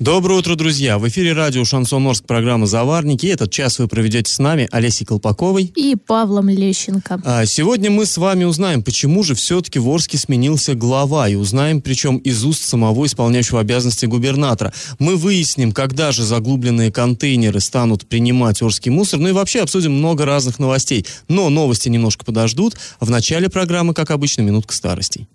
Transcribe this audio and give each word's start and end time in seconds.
Доброе 0.00 0.40
утро, 0.40 0.56
друзья! 0.56 0.98
В 0.98 1.06
эфире 1.06 1.34
радио 1.34 1.64
«Шансон 1.64 2.04
Орск» 2.08 2.24
программа 2.26 2.66
«Заварники». 2.66 3.26
Этот 3.26 3.52
час 3.52 3.78
вы 3.78 3.86
проведете 3.86 4.30
с 4.30 4.40
нами 4.40 4.68
Олесей 4.72 5.06
Колпаковой 5.06 5.72
и 5.76 5.94
Павлом 5.94 6.48
Лещенко. 6.48 7.22
А 7.24 7.46
сегодня 7.46 7.92
мы 7.92 8.04
с 8.04 8.16
вами 8.18 8.42
узнаем, 8.42 8.82
почему 8.82 9.22
же 9.22 9.36
все-таки 9.36 9.78
в 9.78 9.88
Орске 9.88 10.18
сменился 10.18 10.74
глава, 10.74 11.28
и 11.28 11.36
узнаем, 11.36 11.80
причем 11.80 12.16
из 12.16 12.44
уст 12.44 12.64
самого 12.64 13.06
исполняющего 13.06 13.60
обязанности 13.60 14.06
губернатора. 14.06 14.72
Мы 14.98 15.14
выясним, 15.14 15.70
когда 15.70 16.10
же 16.10 16.24
заглубленные 16.24 16.90
контейнеры 16.90 17.60
станут 17.60 18.08
принимать 18.08 18.62
Орский 18.62 18.90
мусор, 18.90 19.20
ну 19.20 19.28
и 19.28 19.32
вообще 19.32 19.60
обсудим 19.60 19.92
много 19.92 20.24
разных 20.24 20.58
новостей. 20.58 21.06
Но 21.28 21.50
новости 21.50 21.88
немножко 21.88 22.24
подождут. 22.24 22.74
В 22.98 23.10
начале 23.10 23.48
программы, 23.48 23.94
как 23.94 24.10
обычно, 24.10 24.42
минутка 24.42 24.74
старостей. 24.74 25.28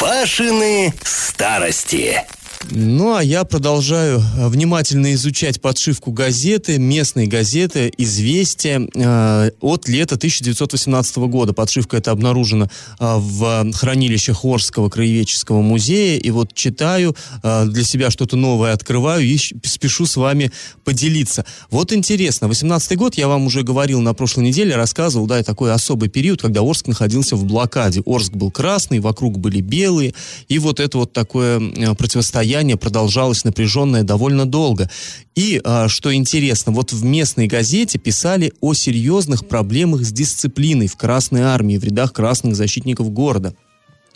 Пашины 0.00 0.92
старости. 1.04 2.24
Ну, 2.70 3.14
а 3.14 3.22
я 3.22 3.44
продолжаю 3.44 4.20
э, 4.20 4.48
внимательно 4.48 5.12
изучать 5.14 5.60
подшивку 5.60 6.12
газеты, 6.12 6.78
местной 6.78 7.26
газеты 7.26 7.92
«Известия» 7.98 8.88
э, 8.94 9.50
от 9.60 9.88
лета 9.88 10.14
1918 10.14 11.16
года. 11.16 11.52
Подшивка 11.52 11.98
эта 11.98 12.10
обнаружена 12.10 12.70
э, 12.98 13.16
в 13.18 13.72
хранилищах 13.72 14.44
Орского 14.44 14.88
краеведческого 14.88 15.60
музея. 15.60 16.18
И 16.18 16.30
вот 16.30 16.54
читаю, 16.54 17.14
э, 17.42 17.66
для 17.66 17.84
себя 17.84 18.10
что-то 18.10 18.36
новое 18.36 18.72
открываю 18.72 19.22
и 19.22 19.36
спешу 19.36 20.06
с 20.06 20.16
вами 20.16 20.50
поделиться. 20.84 21.44
Вот 21.70 21.92
интересно, 21.92 22.48
18 22.48 22.96
год, 22.96 23.14
я 23.16 23.28
вам 23.28 23.44
уже 23.46 23.62
говорил 23.62 24.00
на 24.00 24.14
прошлой 24.14 24.44
неделе, 24.44 24.74
рассказывал, 24.74 25.26
да, 25.26 25.42
такой 25.42 25.70
особый 25.70 26.08
период, 26.08 26.40
когда 26.40 26.62
Орск 26.62 26.86
находился 26.86 27.36
в 27.36 27.44
блокаде. 27.44 28.02
Орск 28.06 28.32
был 28.32 28.50
красный, 28.50 29.00
вокруг 29.00 29.38
были 29.38 29.60
белые, 29.60 30.14
и 30.48 30.58
вот 30.58 30.80
это 30.80 30.96
вот 30.96 31.12
такое 31.12 31.60
э, 31.60 31.94
противостояние 31.94 32.53
противостояние 32.54 32.76
продолжалось 32.76 33.44
напряженное 33.44 34.04
довольно 34.04 34.46
долго. 34.46 34.88
И, 35.34 35.60
а, 35.64 35.88
что 35.88 36.14
интересно, 36.14 36.72
вот 36.72 36.92
в 36.92 37.04
местной 37.04 37.48
газете 37.48 37.98
писали 37.98 38.52
о 38.60 38.74
серьезных 38.74 39.48
проблемах 39.48 40.02
с 40.02 40.12
дисциплиной 40.12 40.86
в 40.86 40.96
Красной 40.96 41.42
Армии, 41.42 41.78
в 41.78 41.84
рядах 41.84 42.12
красных 42.12 42.54
защитников 42.54 43.10
города. 43.10 43.54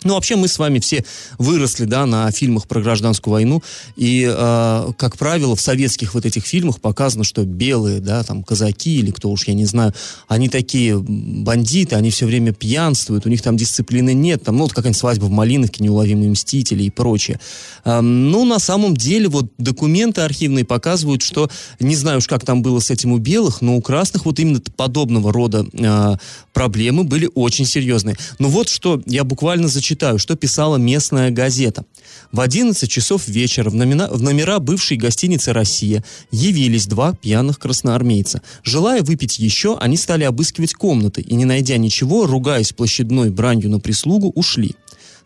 Ну, 0.05 0.13
вообще, 0.13 0.37
мы 0.37 0.47
с 0.47 0.57
вами 0.57 0.79
все 0.79 1.03
выросли, 1.37 1.83
да, 1.83 2.05
на 2.05 2.31
фильмах 2.31 2.67
про 2.67 2.81
гражданскую 2.81 3.33
войну, 3.33 3.61
и, 3.97 4.25
э, 4.25 4.91
как 4.97 5.17
правило, 5.17 5.57
в 5.57 5.61
советских 5.61 6.13
вот 6.13 6.25
этих 6.25 6.45
фильмах 6.45 6.79
показано, 6.79 7.25
что 7.25 7.43
белые, 7.43 7.99
да, 7.99 8.23
там, 8.23 8.43
казаки 8.43 8.99
или 8.99 9.11
кто 9.11 9.29
уж, 9.29 9.45
я 9.47 9.53
не 9.53 9.65
знаю, 9.65 9.93
они 10.29 10.47
такие 10.47 10.97
бандиты, 10.97 11.95
они 11.95 12.11
все 12.11 12.27
время 12.27 12.53
пьянствуют, 12.53 13.25
у 13.25 13.29
них 13.29 13.41
там 13.41 13.57
дисциплины 13.57 14.13
нет, 14.13 14.43
там, 14.43 14.55
ну, 14.55 14.63
вот 14.63 14.73
какая-нибудь 14.73 14.97
свадьба 14.97 15.25
в 15.25 15.31
Малиновке, 15.31 15.83
неуловимые 15.83 16.29
мстители 16.29 16.83
и 16.83 16.89
прочее. 16.89 17.41
Э, 17.83 17.99
ну, 17.99 18.45
на 18.45 18.59
самом 18.59 18.95
деле, 18.95 19.27
вот 19.27 19.51
документы 19.57 20.21
архивные 20.21 20.63
показывают, 20.63 21.23
что, 21.23 21.49
не 21.81 21.97
знаю 21.97 22.19
уж, 22.19 22.27
как 22.27 22.45
там 22.45 22.61
было 22.61 22.79
с 22.79 22.89
этим 22.89 23.11
у 23.11 23.17
белых, 23.17 23.61
но 23.61 23.75
у 23.75 23.81
красных 23.81 24.25
вот 24.25 24.39
именно 24.39 24.61
подобного 24.77 25.33
рода 25.33 25.65
э, 25.73 26.15
проблемы 26.53 27.03
были 27.03 27.29
очень 27.35 27.65
серьезные. 27.65 28.15
Ну, 28.37 28.47
вот 28.47 28.69
что 28.69 29.01
я 29.05 29.25
буквально 29.25 29.67
зачитал 29.67 29.88
читаю, 29.89 30.19
что 30.19 30.35
писала 30.35 30.77
местная 30.77 31.31
газета. 31.31 31.83
В 32.31 32.41
11 32.41 32.87
часов 32.87 33.27
вечера 33.27 33.71
в 33.71 33.73
номера, 33.73 34.07
в 34.07 34.21
номера 34.21 34.59
бывшей 34.59 34.97
гостиницы 34.97 35.51
«Россия» 35.51 36.03
явились 36.29 36.85
два 36.85 37.13
пьяных 37.13 37.57
красноармейца. 37.57 38.43
Желая 38.63 39.01
выпить 39.01 39.39
еще, 39.39 39.79
они 39.79 39.97
стали 39.97 40.25
обыскивать 40.25 40.75
комнаты 40.75 41.21
и, 41.21 41.33
не 41.33 41.45
найдя 41.45 41.77
ничего, 41.77 42.27
ругаясь 42.27 42.71
площадной 42.71 43.31
бранью 43.31 43.71
на 43.71 43.79
прислугу, 43.79 44.31
ушли. 44.35 44.75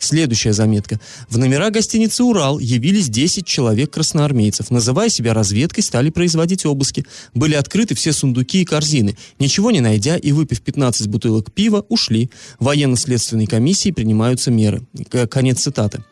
Следующая 0.03 0.51
заметка. 0.51 0.99
В 1.29 1.37
номера 1.37 1.69
гостиницы 1.69 2.25
«Урал» 2.25 2.59
явились 2.59 3.07
10 3.07 3.45
человек-красноармейцев. 3.45 4.69
Называя 4.69 5.07
себя 5.07 5.33
разведкой, 5.33 5.81
стали 5.81 6.09
производить 6.09 6.65
обыски. 6.65 7.05
Были 7.33 7.55
открыты 7.55 7.95
все 7.95 8.11
сундуки 8.11 8.61
и 8.61 8.65
корзины. 8.65 9.15
Ничего 9.39 9.71
не 9.71 9.79
найдя 9.79 10.17
и 10.17 10.33
выпив 10.33 10.61
15 10.61 11.07
бутылок 11.07 11.53
пива, 11.53 11.85
ушли. 11.87 12.29
Военно-следственной 12.59 13.45
комиссии 13.45 13.91
принимаются 13.91 14.51
меры. 14.51 14.81
Конец 15.29 15.61
цитаты. 15.61 16.03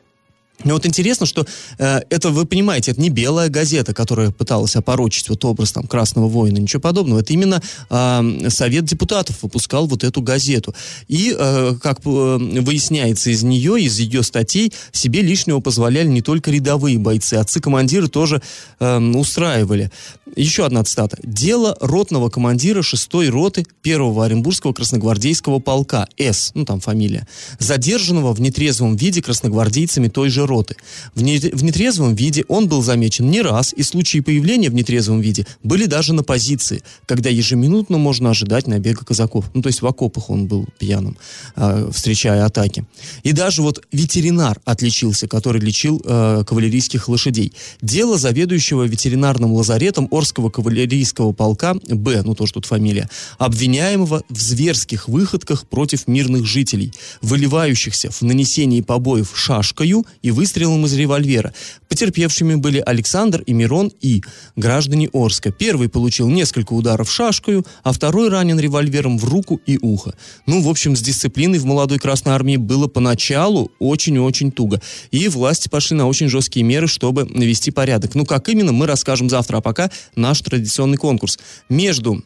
Но 0.64 0.74
вот 0.74 0.86
интересно, 0.86 1.26
что 1.26 1.46
э, 1.78 2.02
это, 2.10 2.30
вы 2.30 2.46
понимаете, 2.46 2.92
это 2.92 3.02
не 3.02 3.10
белая 3.10 3.50
газета, 3.50 3.94
которая 3.94 4.32
пыталась 4.32 4.76
опорочить 4.76 5.30
вот 5.30 5.44
образ 5.46 5.72
там 5.72 5.88
Красного 5.88 6.28
воина, 6.28 6.58
ничего 6.58 6.82
подобного. 6.82 7.20
Это 7.20 7.34
именно 7.34 7.62
э, 7.90 8.50
Совет 8.50 8.86
депутатов 8.86 9.42
выпускал 9.42 9.88
вот 9.88 10.04
эту 10.04 10.22
газету. 10.22 10.74
И, 11.08 11.36
э, 11.38 11.76
как 11.82 12.00
э, 12.06 12.38
выясняется 12.62 13.30
из 13.30 13.44
нее, 13.44 13.82
из 13.82 14.00
ее 14.00 14.24
статей, 14.24 14.74
себе 14.92 15.22
лишнего 15.22 15.60
позволяли 15.60 16.08
не 16.08 16.22
только 16.22 16.52
рядовые 16.52 16.98
бойцы, 16.98 17.36
отцы-командиры 17.36 18.08
тоже 18.08 18.42
э, 18.80 19.00
устраивали. 19.00 19.92
Еще 20.36 20.66
одна 20.66 20.84
цитата. 20.84 21.18
«Дело 21.24 21.78
ротного 21.82 22.30
командира 22.30 22.82
6-й 22.82 23.30
роты 23.30 23.66
1-го 23.84 24.22
Оренбургского 24.22 24.74
красногвардейского 24.74 25.60
полка, 25.60 26.08
С, 26.18 26.52
ну 26.54 26.66
там 26.66 26.80
фамилия, 26.80 27.28
задержанного 27.60 28.34
в 28.34 28.40
нетрезвом 28.40 28.96
виде 28.96 29.22
красногвардейцами 29.22 30.08
той 30.08 30.30
же 30.30 30.46
роты. 30.52 30.76
В, 31.16 31.22
не, 31.22 31.40
в 31.40 31.64
нетрезвом 31.64 32.16
виде 32.16 32.44
он 32.48 32.68
был 32.68 32.84
замечен 32.84 33.32
не 33.32 33.42
раз, 33.42 33.74
и 33.80 33.84
случаи 33.84 34.20
появления 34.20 34.70
в 34.70 34.74
нетрезвом 34.74 35.22
виде 35.22 35.46
были 35.64 35.86
даже 35.86 36.14
на 36.14 36.24
позиции, 36.24 36.84
когда 37.06 37.30
ежеминутно 37.30 37.98
можно 37.98 38.30
ожидать 38.30 38.68
набега 38.68 39.06
казаков. 39.06 39.46
Ну, 39.54 39.62
то 39.62 39.70
есть 39.70 39.82
в 39.82 39.88
окопах 39.88 40.30
он 40.30 40.48
был 40.48 40.68
пьяным, 40.80 41.18
э, 41.56 41.90
встречая 41.94 42.46
атаки. 42.46 42.86
И 43.24 43.32
даже 43.32 43.62
вот 43.62 43.84
ветеринар 43.92 44.60
отличился, 44.66 45.28
который 45.28 45.62
лечил 45.62 46.02
э, 46.04 46.44
кавалерийских 46.46 47.08
лошадей. 47.08 47.54
Дело 47.82 48.18
заведующего 48.18 48.84
ветеринарным 48.84 49.54
лазаретом 49.54 50.08
Орского 50.12 50.50
кавалерийского 50.50 51.32
полка 51.32 51.76
Б, 51.88 52.22
ну 52.24 52.36
тоже 52.36 52.54
тут 52.54 52.66
фамилия, 52.66 53.10
обвиняемого 53.38 54.24
в 54.30 54.42
зверских 54.42 55.08
выходках 55.08 55.66
против 55.68 56.08
мирных 56.08 56.46
жителей, 56.46 56.94
выливающихся 57.22 58.12
в 58.12 58.22
нанесении 58.22 58.82
побоев 58.82 59.32
шашкою 59.34 60.06
и 60.22 60.32
выстрелом 60.42 60.88
из 60.88 60.96
револьвера. 60.96 61.54
Потерпевшими 61.88 62.56
были 62.56 62.80
Александр 62.84 63.44
и 63.46 63.54
Мирон 63.54 63.92
И, 64.02 64.24
граждане 64.56 65.08
Орска. 65.14 65.52
Первый 65.52 65.88
получил 65.88 66.30
несколько 66.30 66.74
ударов 66.74 67.12
шашкою, 67.12 67.64
а 67.84 67.92
второй 67.92 68.30
ранен 68.30 68.60
револьвером 68.60 69.20
в 69.20 69.26
руку 69.26 69.62
и 69.68 69.78
ухо. 69.80 70.16
Ну, 70.48 70.64
в 70.64 70.68
общем, 70.68 70.96
с 70.96 71.02
дисциплиной 71.02 71.60
в 71.60 71.66
молодой 71.66 72.00
Красной 72.00 72.34
Армии 72.34 72.58
было 72.58 72.88
поначалу 72.88 73.72
очень-очень 73.78 74.52
туго. 74.52 74.82
И 75.12 75.28
власти 75.28 75.70
пошли 75.70 75.96
на 75.96 76.08
очень 76.08 76.28
жесткие 76.28 76.66
меры, 76.66 76.88
чтобы 76.88 77.26
навести 77.26 77.70
порядок. 77.70 78.16
Ну, 78.16 78.26
как 78.26 78.50
именно, 78.50 78.72
мы 78.72 78.88
расскажем 78.88 79.30
завтра, 79.30 79.58
а 79.58 79.62
пока 79.62 79.92
наш 80.16 80.42
традиционный 80.42 80.98
конкурс. 80.98 81.38
Между 81.70 82.24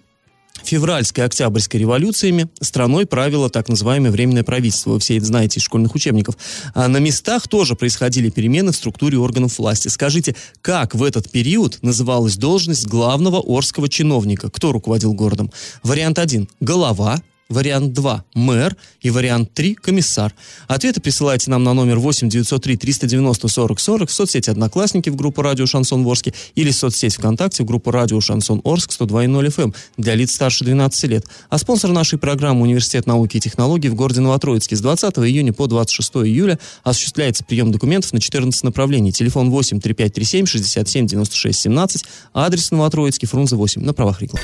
февральской 0.67 1.23
и 1.23 1.27
октябрьской 1.27 1.79
революциями 1.79 2.47
страной 2.59 3.05
правило 3.05 3.49
так 3.49 3.69
называемое 3.69 4.11
временное 4.11 4.43
правительство. 4.43 4.91
Вы 4.91 4.99
все 4.99 5.17
это 5.17 5.25
знаете 5.25 5.59
из 5.59 5.63
школьных 5.63 5.95
учебников. 5.95 6.37
А 6.73 6.87
на 6.87 6.97
местах 6.97 7.47
тоже 7.47 7.75
происходили 7.75 8.29
перемены 8.29 8.71
в 8.71 8.75
структуре 8.75 9.17
органов 9.17 9.57
власти. 9.57 9.87
Скажите, 9.87 10.35
как 10.61 10.95
в 10.95 11.03
этот 11.03 11.29
период 11.29 11.79
называлась 11.81 12.37
должность 12.37 12.87
главного 12.87 13.39
орского 13.39 13.89
чиновника? 13.89 14.49
Кто 14.49 14.71
руководил 14.71 15.13
городом? 15.13 15.51
Вариант 15.83 16.19
1– 16.19 16.49
голова, 16.59 17.21
Вариант 17.50 17.94
2– 17.94 18.23
мэр. 18.33 18.75
И 19.01 19.11
вариант 19.11 19.53
3– 19.53 19.75
комиссар. 19.81 20.33
Ответы 20.67 21.00
присылайте 21.00 21.51
нам 21.51 21.63
на 21.63 21.73
номер 21.73 22.00
8 22.00 22.28
903 22.28 22.75
390 22.75 23.47
40 23.47 23.79
40 23.79 24.09
в 24.09 24.11
соцсети 24.11 24.49
«Одноклассники» 24.49 25.09
в 25.09 25.16
группу 25.16 25.43
«Радио 25.43 25.67
Шансон 25.67 26.03
Ворске» 26.03 26.34
или 26.55 26.72
в 26.72 26.75
соцсети 26.75 27.17
ВКонтакте 27.17 27.61
в 27.61 27.67
группу 27.67 27.91
«Радио 27.91 28.19
Шансон 28.19 28.61
Орск» 28.64 28.90
102.0 28.99 29.47
FM 29.47 29.64
эм 29.64 29.73
для 29.97 30.16
лиц 30.16 30.34
старше 30.34 30.64
12 30.64 31.03
лет. 31.03 31.25
А 31.49 31.59
спонсор 31.59 31.91
нашей 31.91 32.17
программы 32.17 32.64
«Университет 32.64 33.05
науки 33.05 33.37
и 33.37 33.40
технологий» 33.40 33.90
в 33.90 33.96
городе 33.96 34.22
Новотроицке 34.22 34.75
с 34.75 34.81
20 34.81 35.19
июня 35.19 35.53
по 35.53 35.67
26 35.67 36.16
июля 36.28 36.58
осуществляется 36.84 37.43
прием 37.43 37.72
документов 37.72 38.11
на 38.11 38.19
14 38.19 38.64
направлений. 38.64 39.11
Телефон 39.11 39.52
8 39.52 39.79
3537 39.79 40.47
67 40.47 41.05
96 41.05 41.59
17, 41.59 42.05
адрес 42.34 42.72
Новотроицкий, 42.72 43.28
Фрунзе 43.28 43.55
8, 43.55 43.84
на 43.84 43.93
правах 43.93 44.22
рекламы. 44.22 44.43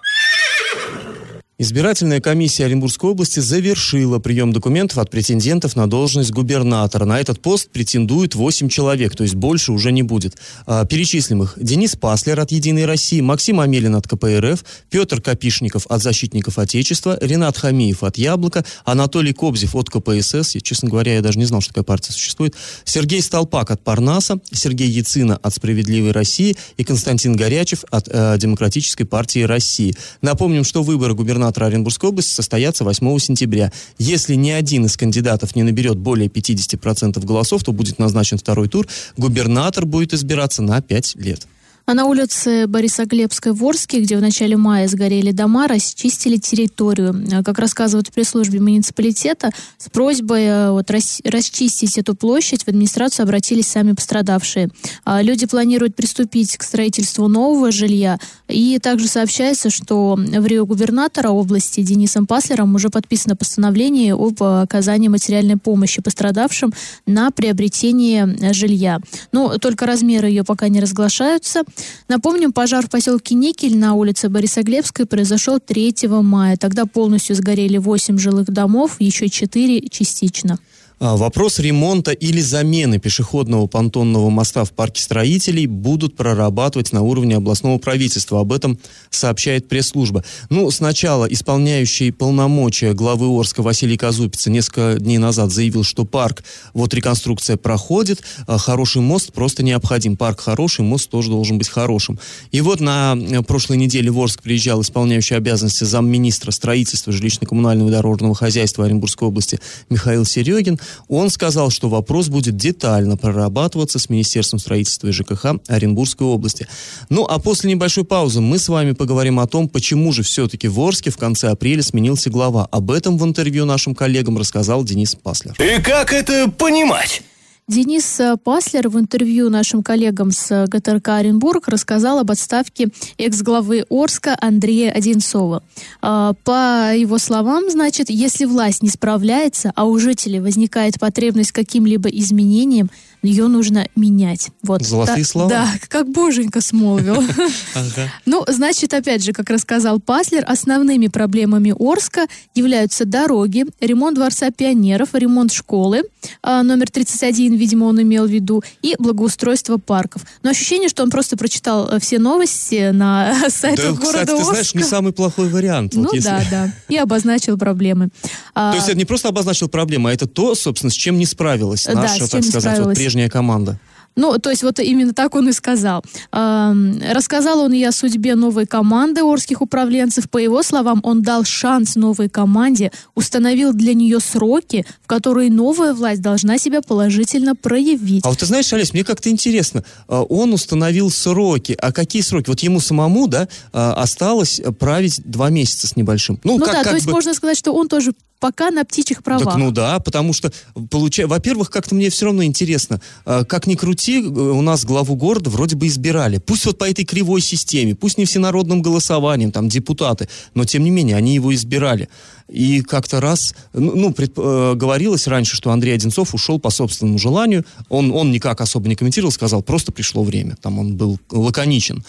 Избирательная 1.61 2.21
комиссия 2.21 2.65
Оренбургской 2.65 3.11
области 3.11 3.39
завершила 3.39 4.17
прием 4.17 4.51
документов 4.51 4.97
от 4.97 5.11
претендентов 5.11 5.75
на 5.75 5.87
должность 5.87 6.31
губернатора. 6.31 7.05
На 7.05 7.19
этот 7.19 7.39
пост 7.39 7.69
претендует 7.69 8.33
8 8.33 8.67
человек, 8.67 9.15
то 9.15 9.21
есть 9.21 9.35
больше 9.35 9.71
уже 9.71 9.91
не 9.91 10.01
будет. 10.01 10.37
А, 10.65 10.85
перечислим 10.85 11.43
их. 11.43 11.53
Денис 11.57 11.95
Паслер 11.95 12.39
от 12.39 12.51
«Единой 12.51 12.85
России», 12.85 13.21
Максим 13.21 13.59
Амелин 13.59 13.93
от 13.95 14.07
КПРФ, 14.07 14.65
Петр 14.89 15.21
Копишников 15.21 15.85
от 15.87 16.01
«Защитников 16.01 16.57
Отечества», 16.57 17.15
Ренат 17.21 17.59
Хамиев 17.59 18.01
от 18.01 18.17
«Яблока», 18.17 18.65
Анатолий 18.83 19.31
Кобзев 19.31 19.75
от 19.75 19.87
КПСС, 19.91 20.55
я, 20.55 20.61
честно 20.61 20.89
говоря, 20.89 21.13
я 21.13 21.21
даже 21.21 21.37
не 21.37 21.45
знал, 21.45 21.61
что 21.61 21.75
такая 21.75 21.83
партия 21.83 22.11
существует, 22.11 22.55
Сергей 22.85 23.21
Столпак 23.21 23.69
от 23.69 23.83
«Парнаса», 23.83 24.39
Сергей 24.51 24.89
Яцина 24.89 25.37
от 25.37 25.53
«Справедливой 25.53 26.09
России» 26.09 26.57
и 26.77 26.83
Константин 26.83 27.35
Горячев 27.35 27.83
от 27.91 28.07
э, 28.07 28.37
Демократической 28.39 29.03
партии 29.03 29.43
России. 29.43 29.93
Напомним, 30.23 30.63
что 30.63 30.81
выборы 30.81 31.13
губернатора 31.13 31.50
губернатора 31.51 31.67
Оренбургской 31.67 32.09
области 32.09 32.33
состоятся 32.33 32.83
8 32.83 33.19
сентября. 33.19 33.71
Если 33.97 34.35
ни 34.35 34.51
один 34.51 34.85
из 34.85 34.95
кандидатов 34.95 35.55
не 35.55 35.63
наберет 35.63 35.97
более 35.97 36.29
50% 36.29 37.23
голосов, 37.25 37.63
то 37.63 37.71
будет 37.73 37.99
назначен 37.99 38.37
второй 38.37 38.67
тур. 38.67 38.87
Губернатор 39.17 39.85
будет 39.85 40.13
избираться 40.13 40.61
на 40.61 40.81
5 40.81 41.15
лет. 41.17 41.47
А 41.85 41.93
на 41.93 42.05
улице 42.05 42.67
Борисоглебской 42.67 43.53
в 43.53 43.63
Орске, 43.65 44.01
где 44.01 44.17
в 44.17 44.21
начале 44.21 44.55
мая 44.55 44.87
сгорели 44.87 45.31
дома, 45.31 45.67
расчистили 45.67 46.37
территорию. 46.37 47.25
А, 47.33 47.43
как 47.43 47.59
рассказывают 47.59 48.07
в 48.07 48.11
пресс-службе 48.11 48.59
муниципалитета, 48.59 49.51
с 49.77 49.89
просьбой 49.89 50.43
э, 50.43 50.71
вот, 50.71 50.89
рас, 50.91 51.21
расчистить 51.23 51.97
эту 51.97 52.15
площадь 52.15 52.63
в 52.63 52.67
администрацию 52.67 53.23
обратились 53.23 53.67
сами 53.67 53.93
пострадавшие. 53.93 54.69
А 55.03 55.21
люди 55.21 55.45
планируют 55.47 55.95
приступить 55.95 56.57
к 56.57 56.63
строительству 56.63 57.27
нового 57.27 57.71
жилья. 57.71 58.19
И 58.47 58.79
также 58.79 59.07
сообщается, 59.07 59.69
что 59.69 60.15
в 60.15 60.45
Рио 60.45 60.65
губернатора 60.65 61.29
области 61.29 61.81
Денисом 61.81 62.27
Паслером 62.27 62.75
уже 62.75 62.89
подписано 62.89 63.35
постановление 63.35 64.13
об 64.13 64.41
оказании 64.41 65.07
материальной 65.07 65.57
помощи 65.57 66.01
пострадавшим 66.01 66.73
на 67.05 67.31
приобретение 67.31 68.53
жилья. 68.53 68.99
Но 69.31 69.57
только 69.57 69.85
размеры 69.85 70.27
ее 70.27 70.43
пока 70.43 70.67
не 70.69 70.79
разглашаются. 70.79 71.63
Напомним, 72.07 72.51
пожар 72.53 72.85
в 72.85 72.89
поселке 72.89 73.35
Никель 73.35 73.77
на 73.77 73.93
улице 73.93 74.29
Борисоглебской 74.29 75.05
произошел 75.05 75.59
3 75.59 75.95
мая. 76.21 76.57
Тогда 76.57 76.85
полностью 76.85 77.35
сгорели 77.35 77.77
8 77.77 78.17
жилых 78.17 78.45
домов, 78.45 78.97
еще 78.99 79.29
4 79.29 79.87
частично. 79.89 80.59
А, 81.03 81.17
вопрос 81.17 81.57
ремонта 81.57 82.11
или 82.11 82.41
замены 82.41 82.99
пешеходного 82.99 83.65
понтонного 83.65 84.29
моста 84.29 84.63
в 84.63 84.71
парке 84.71 85.01
строителей 85.01 85.65
будут 85.65 86.15
прорабатывать 86.15 86.93
на 86.93 87.01
уровне 87.01 87.37
областного 87.37 87.79
правительства. 87.79 88.39
Об 88.39 88.53
этом 88.53 88.77
сообщает 89.09 89.67
пресс-служба. 89.67 90.23
Ну, 90.51 90.69
сначала 90.69 91.25
исполняющий 91.25 92.11
полномочия 92.11 92.93
главы 92.93 93.35
Орска 93.35 93.63
Василий 93.63 93.97
Казупица 93.97 94.51
несколько 94.51 94.97
дней 94.99 95.17
назад 95.17 95.49
заявил, 95.51 95.83
что 95.83 96.05
парк, 96.05 96.43
вот 96.75 96.93
реконструкция 96.93 97.57
проходит, 97.57 98.21
а 98.45 98.59
хороший 98.59 99.01
мост 99.01 99.33
просто 99.33 99.63
необходим. 99.63 100.15
Парк 100.15 100.39
хороший, 100.39 100.81
мост 100.81 101.09
тоже 101.09 101.31
должен 101.31 101.57
быть 101.57 101.67
хорошим. 101.67 102.19
И 102.51 102.61
вот 102.61 102.79
на 102.79 103.17
э, 103.17 103.41
прошлой 103.41 103.77
неделе 103.77 104.11
в 104.11 104.19
Орск 104.19 104.43
приезжал 104.43 104.83
исполняющий 104.83 105.33
обязанности 105.33 105.83
замминистра 105.83 106.51
строительства 106.51 107.09
жилищно-коммунального 107.09 107.87
и 107.87 107.91
дорожного 107.91 108.35
хозяйства 108.35 108.85
Оренбургской 108.85 109.27
области 109.27 109.59
Михаил 109.89 110.25
Серегин. 110.25 110.79
Он 111.07 111.29
сказал, 111.29 111.69
что 111.69 111.89
вопрос 111.89 112.29
будет 112.29 112.57
детально 112.57 113.17
прорабатываться 113.17 113.99
с 113.99 114.09
Министерством 114.09 114.59
строительства 114.59 115.07
и 115.07 115.11
ЖКХ 115.11 115.45
Оренбургской 115.67 116.27
области. 116.27 116.67
Ну, 117.09 117.25
а 117.25 117.39
после 117.39 117.69
небольшой 117.69 118.03
паузы 118.03 118.41
мы 118.41 118.57
с 118.57 118.69
вами 118.69 118.91
поговорим 118.91 119.39
о 119.39 119.47
том, 119.47 119.67
почему 119.67 120.11
же 120.11 120.23
все-таки 120.23 120.67
в 120.67 120.79
Орске 120.79 121.11
в 121.11 121.17
конце 121.17 121.49
апреля 121.49 121.83
сменился 121.83 122.29
глава. 122.29 122.67
Об 122.71 122.91
этом 122.91 123.17
в 123.17 123.25
интервью 123.25 123.65
нашим 123.65 123.95
коллегам 123.95 124.37
рассказал 124.37 124.83
Денис 124.83 125.15
Паслер. 125.15 125.55
И 125.59 125.81
как 125.81 126.13
это 126.13 126.49
понимать? 126.49 127.23
Денис 127.71 128.19
э, 128.19 128.35
Паслер 128.35 128.89
в 128.89 128.99
интервью 128.99 129.49
нашим 129.49 129.81
коллегам 129.81 130.31
с 130.31 130.51
э, 130.51 130.67
ГТРК 130.67 131.07
Оренбург 131.07 131.69
рассказал 131.69 132.19
об 132.19 132.29
отставке 132.29 132.89
экс-главы 133.17 133.85
Орска 133.89 134.37
Андрея 134.41 134.91
Одинцова. 134.91 135.63
А, 136.01 136.33
по 136.43 136.93
его 136.93 137.17
словам, 137.17 137.69
значит, 137.69 138.09
если 138.09 138.43
власть 138.43 138.83
не 138.83 138.89
справляется, 138.89 139.71
а 139.73 139.85
у 139.85 139.97
жителей 139.99 140.41
возникает 140.41 140.99
потребность 140.99 141.53
каким-либо 141.53 142.09
изменениям, 142.09 142.89
ее 143.21 143.47
нужно 143.47 143.87
менять. 143.95 144.49
Вот. 144.63 144.83
Золотые 144.83 145.23
да, 145.23 145.29
слова. 145.29 145.49
Да, 145.49 145.69
как 145.87 146.09
боженька 146.09 146.61
смолвил. 146.61 147.23
Ну, 148.25 148.43
значит, 148.47 148.93
опять 148.93 149.23
же, 149.23 149.33
как 149.33 149.49
рассказал 149.49 149.99
Паслер, 149.99 150.43
основными 150.47 151.07
проблемами 151.07 151.73
Орска 151.77 152.27
являются 152.55 153.05
дороги, 153.05 153.65
ремонт 153.79 154.15
Дворца 154.15 154.51
пионеров, 154.51 155.09
ремонт 155.13 155.51
школы, 155.51 156.03
а, 156.41 156.63
номер 156.63 156.89
31, 156.89 157.55
видимо, 157.55 157.85
он 157.85 158.01
имел 158.01 158.25
в 158.25 158.29
виду, 158.29 158.63
и 158.81 158.95
благоустройство 158.99 159.77
парков. 159.77 160.23
Но 160.43 160.51
ощущение, 160.51 160.89
что 160.89 161.03
он 161.03 161.09
просто 161.09 161.37
прочитал 161.37 161.89
э, 161.89 161.99
все 161.99 162.19
новости 162.19 162.91
на 162.91 163.33
сайтах 163.49 163.99
да, 163.99 164.05
города 164.05 164.33
Орска. 164.33 164.37
ты 164.37 164.43
знаешь, 164.43 164.73
не 164.75 164.83
самый 164.83 165.13
плохой 165.13 165.49
вариант. 165.49 165.93
Ну 165.95 166.09
да, 166.21 166.43
да. 166.49 166.73
И 166.89 166.97
обозначил 166.97 167.57
проблемы. 167.57 168.09
То 168.53 168.73
есть 168.75 168.87
это 168.87 168.97
не 168.97 169.05
просто 169.05 169.29
обозначил 169.29 169.67
проблемы, 169.69 170.11
а 170.11 170.13
это 170.13 170.27
то, 170.27 170.55
собственно, 170.55 170.91
с 170.91 170.95
чем 170.95 171.17
не 171.17 171.25
справилась 171.25 171.87
наша, 171.87 172.29
так 172.29 172.43
сказать, 172.43 172.79
вот 172.79 172.97
прежняя 173.11 173.29
команда. 173.29 173.77
Ну, 174.15 174.37
то 174.37 174.49
есть 174.49 174.63
вот 174.63 174.79
именно 174.79 175.13
так 175.13 175.35
он 175.35 175.49
и 175.49 175.53
сказал. 175.53 176.03
Рассказал 176.31 177.59
он 177.59 177.73
и 177.73 177.83
о 177.83 177.91
судьбе 177.91 178.35
новой 178.35 178.65
команды 178.65 179.21
орских 179.21 179.61
управленцев. 179.61 180.29
По 180.29 180.37
его 180.37 180.63
словам, 180.63 180.99
он 181.03 181.21
дал 181.21 181.43
шанс 181.43 181.95
новой 181.95 182.29
команде, 182.29 182.91
установил 183.15 183.73
для 183.73 183.93
нее 183.93 184.19
сроки, 184.19 184.85
в 185.03 185.07
которые 185.07 185.49
новая 185.49 185.93
власть 185.93 186.21
должна 186.21 186.57
себя 186.57 186.81
положительно 186.81 187.55
проявить. 187.55 188.25
А 188.25 188.29
вот 188.29 188.39
ты 188.39 188.45
знаешь, 188.45 188.71
Олесь, 188.73 188.93
мне 188.93 189.03
как-то 189.03 189.29
интересно, 189.29 189.83
а, 190.07 190.23
он 190.23 190.53
установил 190.53 191.09
сроки, 191.09 191.75
а 191.79 191.91
какие 191.91 192.21
сроки? 192.21 192.49
Вот 192.49 192.59
ему 192.61 192.79
самому, 192.79 193.27
да, 193.27 193.47
а, 193.73 193.93
осталось 193.93 194.61
править 194.79 195.21
два 195.25 195.49
месяца 195.49 195.87
с 195.87 195.95
небольшим. 195.95 196.39
Ну, 196.43 196.57
ну 196.57 196.65
как, 196.65 196.73
да, 196.73 196.83
как 196.83 196.89
то 196.89 196.95
есть 196.95 197.05
бы... 197.05 197.13
можно 197.13 197.33
сказать, 197.33 197.57
что 197.57 197.73
он 197.73 197.87
тоже 197.87 198.13
пока 198.41 198.71
на 198.71 198.83
птичьих 198.83 199.23
правах. 199.23 199.45
Так, 199.45 199.55
ну 199.55 199.71
да, 199.71 199.99
потому 199.99 200.33
что, 200.33 200.51
получая, 200.89 201.27
во-первых, 201.27 201.69
как-то 201.69 201.95
мне 201.95 202.09
все 202.09 202.25
равно 202.25 202.43
интересно, 202.43 202.99
э, 203.25 203.45
как 203.45 203.67
ни 203.67 203.75
крути, 203.75 204.00
э, 204.09 204.19
у 204.19 204.61
нас 204.61 204.85
главу 204.85 205.15
города 205.15 205.49
вроде 205.49 205.75
бы 205.75 205.87
избирали. 205.87 206.37
Пусть 206.37 206.65
вот 206.65 206.77
по 206.77 206.89
этой 206.89 207.05
кривой 207.05 207.41
системе, 207.41 207.95
пусть 207.95 208.17
не 208.17 208.25
всенародным 208.25 208.81
голосованием, 208.81 209.51
там, 209.51 209.69
депутаты, 209.69 210.27
но 210.53 210.65
тем 210.65 210.83
не 210.83 210.89
менее, 210.89 211.15
они 211.15 211.35
его 211.35 211.53
избирали. 211.53 212.09
И 212.51 212.81
как-то 212.81 213.21
раз, 213.21 213.55
ну, 213.73 213.95
ну 213.95 214.13
пред, 214.13 214.33
э, 214.35 214.73
говорилось 214.75 215.25
раньше, 215.27 215.55
что 215.55 215.71
Андрей 215.71 215.95
Одинцов 215.95 216.35
ушел 216.35 216.59
по 216.59 216.69
собственному 216.69 217.17
желанию. 217.17 217.65
Он, 217.87 218.11
он 218.11 218.31
никак 218.31 218.59
особо 218.59 218.89
не 218.89 218.95
комментировал, 218.95 219.31
сказал, 219.31 219.63
просто 219.63 219.93
пришло 219.93 220.23
время. 220.23 220.57
Там 220.61 220.77
он 220.77 220.97
был 220.97 221.17
лаконичен. 221.31 222.03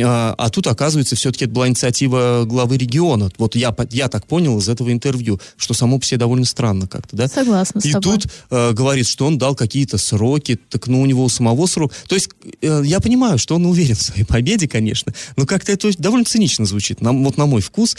А, 0.00 0.34
а 0.38 0.50
тут, 0.50 0.68
оказывается, 0.68 1.16
все-таки 1.16 1.46
это 1.46 1.54
была 1.54 1.66
инициатива 1.66 2.44
главы 2.46 2.76
региона. 2.76 3.30
Вот 3.36 3.56
я, 3.56 3.74
я 3.90 4.08
так 4.08 4.26
понял 4.26 4.58
из 4.58 4.68
этого 4.68 4.92
интервью, 4.92 5.40
что 5.56 5.74
само 5.74 5.98
по 5.98 6.04
себе 6.04 6.18
довольно 6.18 6.46
странно 6.46 6.86
как-то, 6.86 7.16
да? 7.16 7.26
Согласна 7.26 7.80
И 7.82 7.92
тут 7.94 8.26
э, 8.50 8.72
говорит, 8.72 9.08
что 9.08 9.26
он 9.26 9.38
дал 9.38 9.56
какие-то 9.56 9.98
сроки, 9.98 10.58
так 10.68 10.86
ну 10.86 11.00
у 11.00 11.06
него 11.06 11.24
у 11.24 11.28
самого 11.28 11.66
срок. 11.66 11.92
То 12.06 12.14
есть 12.14 12.30
э, 12.60 12.82
я 12.84 13.00
понимаю, 13.00 13.38
что 13.38 13.56
он 13.56 13.66
уверен 13.66 13.96
в 13.96 14.02
своей 14.02 14.24
победе, 14.24 14.68
конечно, 14.68 15.12
но 15.36 15.46
как-то 15.46 15.72
это 15.72 15.90
довольно 15.98 16.24
цинично 16.24 16.64
звучит. 16.64 17.00
На, 17.00 17.12
вот 17.12 17.36
на 17.36 17.46
мой 17.46 17.60
вкус 17.60 17.96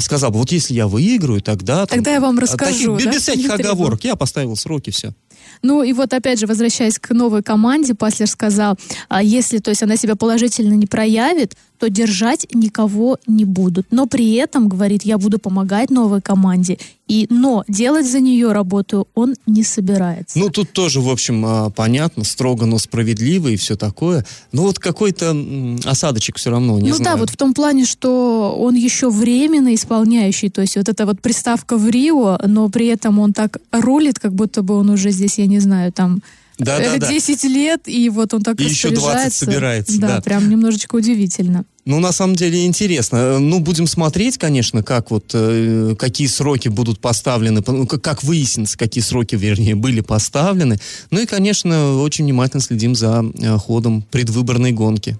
сказал 0.00 0.32
бы, 0.32 0.38
вот 0.38 0.52
если 0.52 0.74
я 0.74 0.86
выиграю, 0.86 1.29
выиграю, 1.30 1.42
тогда... 1.42 1.86
Тогда 1.86 2.04
там, 2.04 2.14
я 2.14 2.20
вам 2.20 2.38
расскажу. 2.38 2.96
Таких, 2.96 3.06
да? 3.06 3.12
Без 3.12 3.22
всяких 3.22 3.50
оговорок. 3.50 4.04
Я 4.04 4.16
поставил 4.16 4.56
сроки, 4.56 4.90
все. 4.90 5.12
Ну 5.62 5.82
и 5.82 5.92
вот 5.92 6.12
опять 6.14 6.38
же, 6.38 6.46
возвращаясь 6.46 6.98
к 6.98 7.10
новой 7.10 7.42
команде, 7.42 7.94
Паслер 7.94 8.28
сказал, 8.28 8.78
а 9.08 9.22
если, 9.22 9.58
то 9.58 9.70
есть 9.70 9.82
она 9.82 9.96
себя 9.96 10.16
положительно 10.16 10.74
не 10.74 10.86
проявит, 10.86 11.54
то 11.78 11.88
держать 11.88 12.46
никого 12.52 13.18
не 13.26 13.44
будут. 13.44 13.86
Но 13.90 14.06
при 14.06 14.34
этом, 14.34 14.68
говорит, 14.68 15.02
я 15.02 15.18
буду 15.18 15.38
помогать 15.38 15.90
новой 15.90 16.20
команде. 16.20 16.78
И, 17.10 17.26
но 17.28 17.64
делать 17.66 18.08
за 18.08 18.20
нее 18.20 18.52
работу 18.52 19.08
он 19.16 19.34
не 19.44 19.64
собирается. 19.64 20.38
Ну, 20.38 20.48
тут 20.48 20.70
тоже, 20.70 21.00
в 21.00 21.08
общем, 21.08 21.44
а, 21.44 21.70
понятно, 21.70 22.22
строго, 22.22 22.66
но 22.66 22.78
справедливо 22.78 23.48
и 23.48 23.56
все 23.56 23.74
такое. 23.74 24.24
Но 24.52 24.62
вот 24.62 24.78
какой-то 24.78 25.36
осадочек 25.84 26.36
все 26.36 26.50
равно, 26.52 26.78
не 26.78 26.90
ну, 26.90 26.94
знаю. 26.94 27.16
да, 27.16 27.20
вот 27.20 27.30
в 27.30 27.36
том 27.36 27.52
плане, 27.52 27.84
что 27.84 28.54
он 28.56 28.76
еще 28.76 29.10
временно 29.10 29.74
исполняющий. 29.74 30.50
То 30.50 30.60
есть 30.60 30.76
вот 30.76 30.88
эта 30.88 31.04
вот 31.04 31.20
приставка 31.20 31.76
в 31.76 31.88
Рио, 31.88 32.38
но 32.46 32.68
при 32.68 32.86
этом 32.86 33.18
он 33.18 33.32
так 33.32 33.58
рулит, 33.72 34.20
как 34.20 34.32
будто 34.32 34.62
бы 34.62 34.76
он 34.76 34.88
уже 34.90 35.10
здесь, 35.10 35.38
я 35.38 35.46
не 35.46 35.58
знаю, 35.58 35.92
там 35.92 36.22
да, 36.60 36.78
да, 36.78 37.08
10 37.08 37.42
да. 37.42 37.48
лет, 37.48 37.80
и 37.86 38.08
вот 38.08 38.34
он 38.34 38.42
так 38.42 38.60
и 38.60 38.64
еще 38.64 38.90
20 38.90 39.34
собирается. 39.34 39.98
Да, 39.98 40.16
да, 40.16 40.20
прям 40.20 40.48
немножечко 40.48 40.94
удивительно. 40.94 41.64
Ну, 41.86 41.98
на 41.98 42.12
самом 42.12 42.36
деле 42.36 42.66
интересно. 42.66 43.38
Ну, 43.38 43.60
будем 43.60 43.86
смотреть, 43.86 44.36
конечно, 44.36 44.82
как 44.82 45.10
вот, 45.10 45.30
э, 45.32 45.94
какие 45.98 46.26
сроки 46.26 46.68
будут 46.68 47.00
поставлены, 47.00 47.62
ну, 47.66 47.86
как, 47.86 48.22
выяснится, 48.22 48.76
какие 48.76 49.02
сроки, 49.02 49.34
вернее, 49.34 49.74
были 49.74 50.00
поставлены. 50.00 50.78
Ну 51.10 51.20
и, 51.20 51.26
конечно, 51.26 51.96
очень 51.96 52.24
внимательно 52.24 52.60
следим 52.60 52.94
за 52.94 53.24
э, 53.34 53.56
ходом 53.56 54.04
предвыборной 54.10 54.72
гонки. 54.72 55.16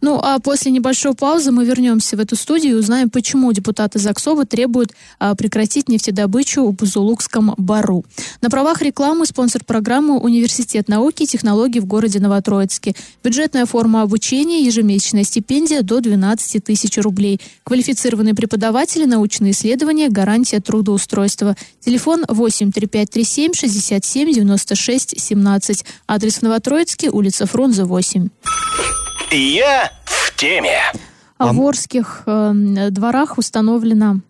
Ну, 0.00 0.20
а 0.22 0.38
после 0.38 0.70
небольшой 0.70 1.14
паузы 1.14 1.50
мы 1.50 1.64
вернемся 1.64 2.16
в 2.16 2.20
эту 2.20 2.36
студию 2.36 2.76
и 2.76 2.78
узнаем, 2.78 3.10
почему 3.10 3.52
депутаты 3.52 3.98
ЗАГСОВа 3.98 4.46
требуют 4.46 4.92
а, 5.18 5.34
прекратить 5.34 5.88
нефтедобычу 5.88 6.64
в 6.64 6.72
Бузулукском 6.72 7.54
бару. 7.58 8.04
На 8.40 8.50
правах 8.50 8.82
рекламы 8.82 9.26
спонсор 9.26 9.64
программы 9.64 10.18
Университет 10.18 10.88
науки 10.88 11.24
и 11.24 11.26
технологий 11.26 11.80
в 11.80 11.86
городе 11.86 12.20
Новотроицке. 12.20 12.94
Бюджетная 13.22 13.66
форма 13.66 14.02
обучения, 14.02 14.64
ежемесячная 14.64 15.24
стипендия 15.24 15.82
до 15.82 16.00
12 16.04 16.62
тысяч 16.62 16.96
рублей. 16.98 17.40
Квалифицированные 17.64 18.34
преподаватели, 18.34 19.04
научные 19.04 19.50
исследования, 19.50 20.08
гарантия 20.08 20.60
трудоустройства. 20.60 21.56
Телефон 21.80 22.24
83537 22.28 23.52
67 23.54 24.32
96 24.32 25.20
17. 25.20 25.84
Адрес 26.06 26.34
в 26.36 26.42
Новотроицке, 26.42 27.10
улица 27.10 27.46
Фрунзе, 27.46 27.84
8. 27.84 28.28
Я 29.32 29.90
в 30.04 30.36
теме. 30.36 30.78
А 31.38 31.52
в 31.52 31.60
Орских 31.60 32.22
э, 32.26 32.90
дворах 32.90 33.38
установлено 33.38 34.20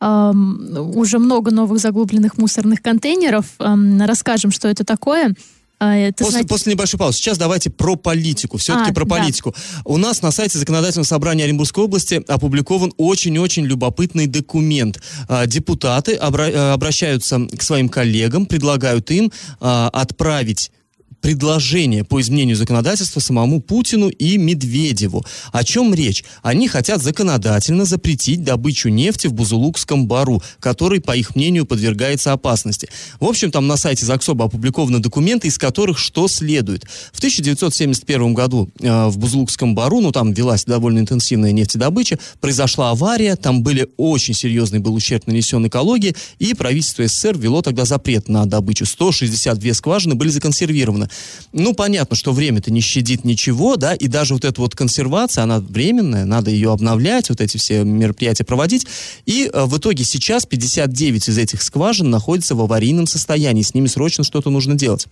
э, 0.00 0.32
уже 0.34 1.18
много 1.18 1.50
новых 1.50 1.78
заглубленных 1.78 2.36
мусорных 2.38 2.82
контейнеров. 2.82 3.46
Э, 3.60 3.74
расскажем, 4.04 4.50
что 4.50 4.66
это 4.66 4.84
такое. 4.84 5.34
А, 5.78 5.96
это, 5.96 6.18
после, 6.18 6.30
знаете... 6.30 6.48
после 6.48 6.72
небольшой 6.72 6.98
паузы. 6.98 7.18
Сейчас 7.18 7.38
давайте 7.38 7.70
про 7.70 7.96
политику. 7.96 8.58
Все-таки 8.58 8.90
а, 8.90 8.94
про 8.94 9.04
политику. 9.04 9.54
Да. 9.54 9.82
У 9.84 9.96
нас 9.96 10.22
на 10.22 10.30
сайте 10.30 10.58
Законодательного 10.58 11.06
собрания 11.06 11.44
Оренбургской 11.44 11.84
области 11.84 12.22
опубликован 12.26 12.92
очень-очень 12.96 13.64
любопытный 13.64 14.26
документ. 14.26 15.00
А, 15.28 15.46
депутаты 15.46 16.14
обра- 16.14 16.72
обращаются 16.72 17.46
к 17.46 17.62
своим 17.62 17.88
коллегам, 17.88 18.46
предлагают 18.46 19.10
им 19.10 19.32
а, 19.60 19.88
отправить 19.92 20.72
предложение 21.20 22.04
по 22.04 22.20
изменению 22.20 22.56
законодательства 22.56 23.20
самому 23.20 23.60
Путину 23.60 24.08
и 24.08 24.38
Медведеву. 24.38 25.24
О 25.52 25.64
чем 25.64 25.94
речь? 25.94 26.24
Они 26.42 26.68
хотят 26.68 27.02
законодательно 27.02 27.84
запретить 27.84 28.44
добычу 28.44 28.88
нефти 28.88 29.26
в 29.26 29.32
Бузулукском 29.32 30.06
бару, 30.06 30.42
который, 30.60 31.00
по 31.00 31.16
их 31.16 31.34
мнению, 31.34 31.66
подвергается 31.66 32.32
опасности. 32.32 32.88
В 33.20 33.24
общем, 33.24 33.50
там 33.50 33.66
на 33.66 33.76
сайте 33.76 34.06
ЗАГСОБа 34.06 34.46
опубликованы 34.46 35.00
документы, 35.00 35.48
из 35.48 35.58
которых 35.58 35.98
что 35.98 36.28
следует. 36.28 36.84
В 37.12 37.18
1971 37.18 38.34
году 38.34 38.70
э, 38.80 39.06
в 39.08 39.18
Бузулукском 39.18 39.74
бару, 39.74 40.00
ну 40.00 40.12
там 40.12 40.32
велась 40.32 40.64
довольно 40.64 41.00
интенсивная 41.00 41.52
нефтедобыча, 41.52 42.18
произошла 42.40 42.90
авария, 42.90 43.36
там 43.36 43.62
были 43.62 43.88
очень 43.96 44.34
серьезный 44.34 44.78
был 44.78 44.94
ущерб 44.94 45.26
нанесен 45.26 45.66
экологии, 45.66 46.14
и 46.38 46.54
правительство 46.54 47.06
СССР 47.06 47.36
ввело 47.36 47.62
тогда 47.62 47.84
запрет 47.84 48.28
на 48.28 48.46
добычу. 48.46 48.86
162 48.86 49.74
скважины 49.74 50.14
были 50.14 50.28
законсервированы. 50.28 51.07
Ну, 51.52 51.74
понятно, 51.74 52.16
что 52.16 52.32
время-то 52.32 52.72
не 52.72 52.80
щадит 52.80 53.24
ничего, 53.24 53.76
да, 53.76 53.94
и 53.94 54.08
даже 54.08 54.34
вот 54.34 54.44
эта 54.44 54.60
вот 54.60 54.74
консервация, 54.74 55.44
она 55.44 55.60
временная, 55.60 56.24
надо 56.24 56.50
ее 56.50 56.72
обновлять, 56.72 57.28
вот 57.30 57.40
эти 57.40 57.56
все 57.56 57.84
мероприятия 57.84 58.44
проводить. 58.44 58.86
И 59.26 59.50
э, 59.52 59.64
в 59.64 59.78
итоге 59.78 60.04
сейчас 60.04 60.46
59 60.46 61.28
из 61.28 61.38
этих 61.38 61.62
скважин 61.62 62.10
находятся 62.10 62.54
в 62.54 62.60
аварийном 62.60 63.06
состоянии, 63.06 63.62
с 63.62 63.74
ними 63.74 63.86
срочно 63.86 64.24
что-то 64.24 64.50
нужно 64.50 64.74
делать. 64.74 65.06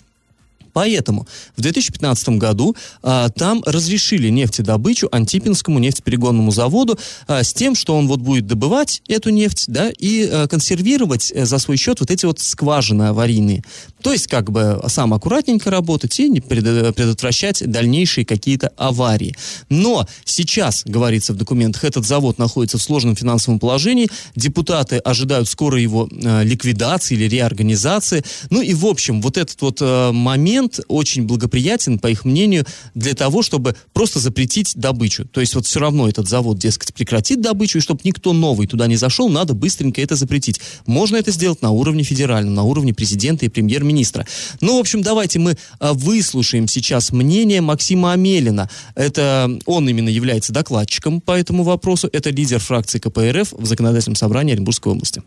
Поэтому 0.77 1.27
в 1.57 1.63
2015 1.63 2.29
году 2.37 2.77
а, 3.03 3.31
там 3.31 3.63
разрешили 3.65 4.29
нефтедобычу 4.29 5.09
Антипинскому 5.11 5.79
нефтеперегонному 5.79 6.51
заводу 6.51 6.99
а, 7.27 7.43
с 7.43 7.55
тем, 7.55 7.75
что 7.75 7.97
он 7.97 8.07
вот 8.09 8.21
будет 8.21 8.47
добывать 8.47 9.01
эту 9.09 9.31
нефть, 9.31 9.65
да, 9.69 9.89
и 9.89 10.29
а, 10.31 10.47
консервировать 10.49 11.33
а, 11.33 11.47
за 11.47 11.59
свой 11.61 11.79
счет 11.79 12.01
вот 12.01 12.11
эти 12.11 12.27
вот 12.27 12.41
скважины 12.41 13.05
аварийные. 13.05 13.65
То 14.03 14.13
есть 14.13 14.27
как 14.27 14.51
бы 14.51 14.79
сам 14.89 15.15
аккуратненько 15.15 15.71
работать 15.71 16.21
и 16.21 16.29
не 16.29 16.43
предотвращать 16.43 17.67
дальнейшие 17.67 18.27
какие-то 18.27 18.69
аварии. 18.77 19.35
Но 19.71 20.07
сейчас, 20.27 20.83
говорится 20.85 21.33
в 21.33 21.37
документах, 21.37 21.85
этот 21.85 22.05
завод 22.05 22.37
находится 22.37 22.77
в 22.77 22.83
сложном 22.83 23.17
финансовом 23.17 23.59
положении, 23.59 24.09
депутаты 24.35 24.99
ожидают 24.99 25.49
скоро 25.49 25.81
его 25.81 26.07
а, 26.23 26.43
ликвидации 26.43 27.15
или 27.15 27.25
реорганизации. 27.25 28.23
Ну 28.51 28.61
и 28.61 28.75
в 28.75 28.85
общем, 28.85 29.23
вот 29.23 29.39
этот 29.39 29.63
вот 29.63 29.79
а, 29.81 30.13
момент 30.13 30.66
момент 30.67 30.81
очень 30.89 31.25
благоприятен, 31.25 31.99
по 31.99 32.09
их 32.09 32.25
мнению, 32.25 32.65
для 32.95 33.15
того, 33.15 33.43
чтобы 33.43 33.77
просто 33.93 34.19
запретить 34.19 34.73
добычу. 34.77 35.27
То 35.27 35.41
есть 35.41 35.55
вот 35.55 35.67
все 35.67 35.81
равно 35.81 36.09
этот 36.09 36.29
завод, 36.29 36.59
дескать, 36.59 36.93
прекратит 36.95 37.41
добычу, 37.41 37.79
и 37.79 37.81
чтобы 37.81 38.01
никто 38.05 38.33
новый 38.33 38.67
туда 38.67 38.87
не 38.87 38.97
зашел, 38.97 39.29
надо 39.29 39.55
быстренько 39.55 40.01
это 40.01 40.17
запретить. 40.17 40.61
Можно 40.87 41.17
это 41.17 41.31
сделать 41.31 41.63
на 41.63 41.71
уровне 41.71 42.03
федеральном, 42.03 42.55
на 42.55 42.63
уровне 42.65 42.93
президента 42.93 43.47
и 43.47 43.49
премьер-министра. 43.49 44.27
Ну, 44.61 44.77
в 44.77 44.81
общем, 44.81 45.03
давайте 45.03 45.39
мы 45.39 45.57
а, 45.79 45.93
выслушаем 45.93 46.69
сейчас 46.69 47.13
мнение 47.13 47.61
Максима 47.61 48.13
Амелина. 48.13 48.69
Это 48.95 49.51
он 49.67 49.89
именно 49.89 50.09
является 50.09 50.53
докладчиком 50.53 51.21
по 51.21 51.33
этому 51.33 51.63
вопросу. 51.63 52.09
Это 52.13 52.31
лидер 52.31 52.59
фракции 52.59 52.99
КПРФ 52.99 53.53
в 53.53 53.67
Законодательном 53.67 54.17
собрании 54.17 54.55
Оренбургской 54.55 54.93
области. 54.93 55.23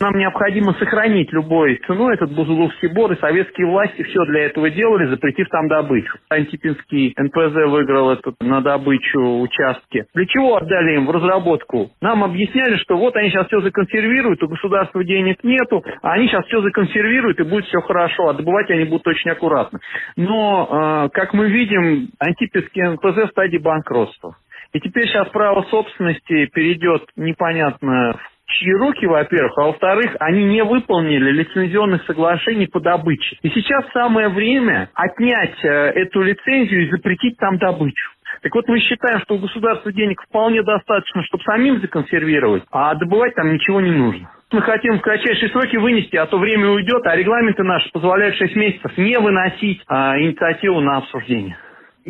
Нам 0.00 0.16
необходимо 0.16 0.74
сохранить 0.74 1.32
любой 1.32 1.80
ценой 1.86 2.14
этот 2.14 2.32
Бузулукский 2.32 2.88
бор, 2.88 3.12
и 3.12 3.18
советские 3.18 3.66
власти 3.66 4.02
все 4.04 4.24
для 4.26 4.44
этого 4.44 4.70
делали, 4.70 5.06
запретив 5.06 5.48
там 5.48 5.66
добычу. 5.66 6.18
Антипинский 6.28 7.14
НПЗ 7.18 7.68
выиграл 7.68 8.10
этот 8.12 8.36
на 8.40 8.60
добычу 8.60 9.40
участки. 9.40 10.06
Для 10.14 10.26
чего 10.26 10.56
отдали 10.56 10.94
им 10.94 11.06
в 11.06 11.10
разработку? 11.10 11.90
Нам 12.00 12.22
объясняли, 12.22 12.76
что 12.76 12.96
вот 12.96 13.16
они 13.16 13.30
сейчас 13.30 13.48
все 13.48 13.60
законсервируют, 13.60 14.42
у 14.42 14.48
государства 14.48 15.02
денег 15.02 15.42
нету, 15.42 15.84
а 16.02 16.12
они 16.12 16.28
сейчас 16.28 16.44
все 16.46 16.62
законсервируют, 16.62 17.40
и 17.40 17.44
будет 17.44 17.64
все 17.64 17.80
хорошо, 17.80 18.28
а 18.28 18.34
добывать 18.34 18.70
они 18.70 18.84
будут 18.84 19.06
очень 19.08 19.32
аккуратно. 19.32 19.80
Но, 20.16 21.08
э, 21.08 21.08
как 21.12 21.34
мы 21.34 21.48
видим, 21.48 22.10
Антипинский 22.20 22.82
НПЗ 22.82 23.28
в 23.28 23.30
стадии 23.30 23.58
банкротства. 23.58 24.36
И 24.72 24.80
теперь 24.80 25.08
сейчас 25.08 25.28
право 25.30 25.62
собственности 25.70 26.46
перейдет 26.46 27.02
непонятно 27.16 28.12
в 28.12 28.37
чьи 28.48 28.72
руки, 28.72 29.06
во-первых, 29.06 29.52
а 29.58 29.66
во-вторых, 29.66 30.16
они 30.20 30.44
не 30.44 30.62
выполнили 30.64 31.30
лицензионных 31.30 32.04
соглашений 32.04 32.66
по 32.66 32.80
добыче. 32.80 33.36
И 33.42 33.48
сейчас 33.50 33.84
самое 33.92 34.28
время 34.28 34.90
отнять 34.94 35.56
э, 35.62 35.68
эту 35.68 36.22
лицензию 36.22 36.86
и 36.86 36.90
запретить 36.90 37.36
там 37.38 37.58
добычу. 37.58 38.10
Так 38.42 38.54
вот, 38.54 38.68
мы 38.68 38.78
считаем, 38.80 39.20
что 39.20 39.34
у 39.34 39.38
государства 39.38 39.92
денег 39.92 40.22
вполне 40.22 40.62
достаточно, 40.62 41.22
чтобы 41.24 41.42
самим 41.44 41.80
законсервировать, 41.80 42.64
а 42.70 42.94
добывать 42.94 43.34
там 43.34 43.52
ничего 43.52 43.80
не 43.80 43.90
нужно. 43.90 44.30
Мы 44.50 44.62
хотим 44.62 44.98
в 44.98 45.02
кратчайшие 45.02 45.50
сроки 45.50 45.76
вынести, 45.76 46.16
а 46.16 46.26
то 46.26 46.38
время 46.38 46.68
уйдет, 46.68 47.04
а 47.04 47.16
регламенты 47.16 47.62
наши 47.64 47.90
позволяют 47.90 48.36
6 48.36 48.56
месяцев 48.56 48.96
не 48.96 49.18
выносить 49.18 49.82
а, 49.86 50.18
инициативу 50.18 50.80
на 50.80 50.98
обсуждение. 50.98 51.56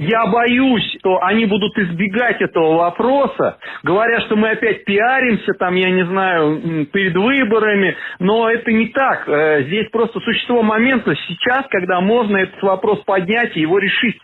Я 0.01 0.27
боюсь, 0.27 0.97
что 1.01 1.21
они 1.25 1.45
будут 1.47 1.77
избегать 1.77 2.41
этого 2.41 2.77
вопроса, 2.77 3.59
говоря, 3.83 4.21
что 4.21 4.37
мы 4.37 4.51
опять 4.51 4.85
пиаримся, 4.85 5.55
там, 5.55 5.75
я 5.75 5.91
не 5.91 6.07
знаю, 6.07 6.87
перед 6.93 7.17
выборами, 7.17 7.97
но 8.21 8.49
это 8.49 8.71
не 8.71 8.91
так. 8.91 9.29
Э, 9.29 9.65
здесь 9.65 9.89
просто 9.91 10.21
существо 10.21 10.63
момента 10.63 11.17
сейчас, 11.27 11.67
когда 11.69 12.01
можно 12.01 12.37
этот 12.37 12.63
вопрос 12.63 13.01
поднять 13.01 13.57
и 13.57 13.61
его 13.61 13.79
решить. 13.79 14.21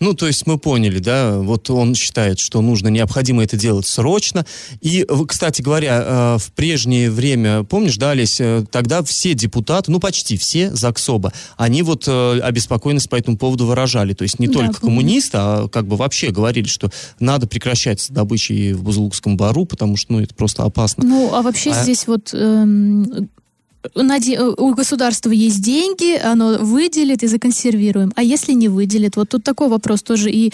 Ну, 0.00 0.14
то 0.14 0.26
есть 0.26 0.46
мы 0.46 0.58
поняли, 0.58 0.98
да, 0.98 1.36
вот 1.36 1.68
он 1.68 1.94
считает, 1.94 2.38
что 2.38 2.62
нужно, 2.62 2.88
необходимо 2.88 3.44
это 3.44 3.58
делать 3.58 3.86
срочно. 3.86 4.46
И, 4.80 5.06
кстати 5.28 5.60
говоря, 5.60 6.02
э, 6.02 6.38
в 6.38 6.52
прежнее 6.52 7.10
время, 7.10 7.64
помнишь, 7.64 7.98
да, 7.98 8.12
Олесь, 8.12 8.40
э, 8.40 8.64
тогда 8.70 9.02
все 9.02 9.34
депутаты, 9.34 9.90
ну, 9.90 10.00
почти 10.00 10.38
все 10.38 10.74
ЗАГСОБа, 10.74 11.34
они 11.58 11.82
вот 11.82 12.04
э, 12.08 12.40
обеспокоенность 12.40 13.10
по 13.10 13.16
этому 13.16 13.36
поводу 13.36 13.66
выражали. 13.66 14.14
То 14.14 14.22
есть 14.22 14.38
не 14.38 14.46
да, 14.46 14.54
только 14.54 14.80
помню. 14.80 14.96
коммунисты, 14.96 15.36
а 15.38 15.68
как 15.68 15.86
бы 15.86 15.96
вообще 15.96 16.30
говорили, 16.30 16.66
что 16.66 16.90
надо 17.18 17.46
прекращать 17.46 18.06
добычи 18.08 18.72
в 18.72 18.82
Бузулукском 18.82 19.36
бару, 19.36 19.66
потому 19.66 19.98
что, 19.98 20.14
ну, 20.14 20.20
это 20.20 20.34
просто 20.34 20.62
опасно. 20.62 21.04
Ну, 21.04 21.34
а 21.34 21.42
вообще 21.42 21.72
а... 21.72 21.82
здесь 21.82 22.06
вот 22.06 22.32
эм, 22.32 23.28
у 23.94 24.74
государства 24.74 25.30
есть 25.30 25.62
деньги, 25.62 26.18
оно 26.18 26.58
выделит 26.58 27.22
и 27.22 27.26
законсервируем. 27.26 28.12
А 28.16 28.22
если 28.22 28.52
не 28.52 28.68
выделит? 28.68 29.16
Вот 29.16 29.30
тут 29.30 29.44
такой 29.44 29.68
вопрос 29.68 30.02
тоже. 30.02 30.30
И 30.30 30.52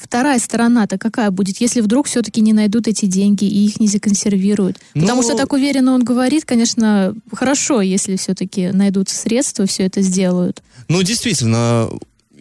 вторая 0.00 0.38
сторона-то 0.38 0.98
какая 0.98 1.30
будет, 1.30 1.60
если 1.60 1.80
вдруг 1.80 2.06
все-таки 2.06 2.40
не 2.40 2.52
найдут 2.52 2.88
эти 2.88 3.06
деньги 3.06 3.44
и 3.44 3.66
их 3.66 3.78
не 3.80 3.86
законсервируют? 3.86 4.78
Ну... 4.94 5.02
Потому 5.02 5.22
что 5.22 5.36
так 5.36 5.52
уверенно 5.52 5.92
он 5.92 6.02
говорит, 6.02 6.44
конечно, 6.44 7.14
хорошо, 7.32 7.80
если 7.82 8.16
все-таки 8.16 8.70
найдутся 8.72 9.16
средства, 9.16 9.66
все 9.66 9.84
это 9.84 10.00
сделают. 10.00 10.62
Ну, 10.88 11.02
действительно, 11.02 11.90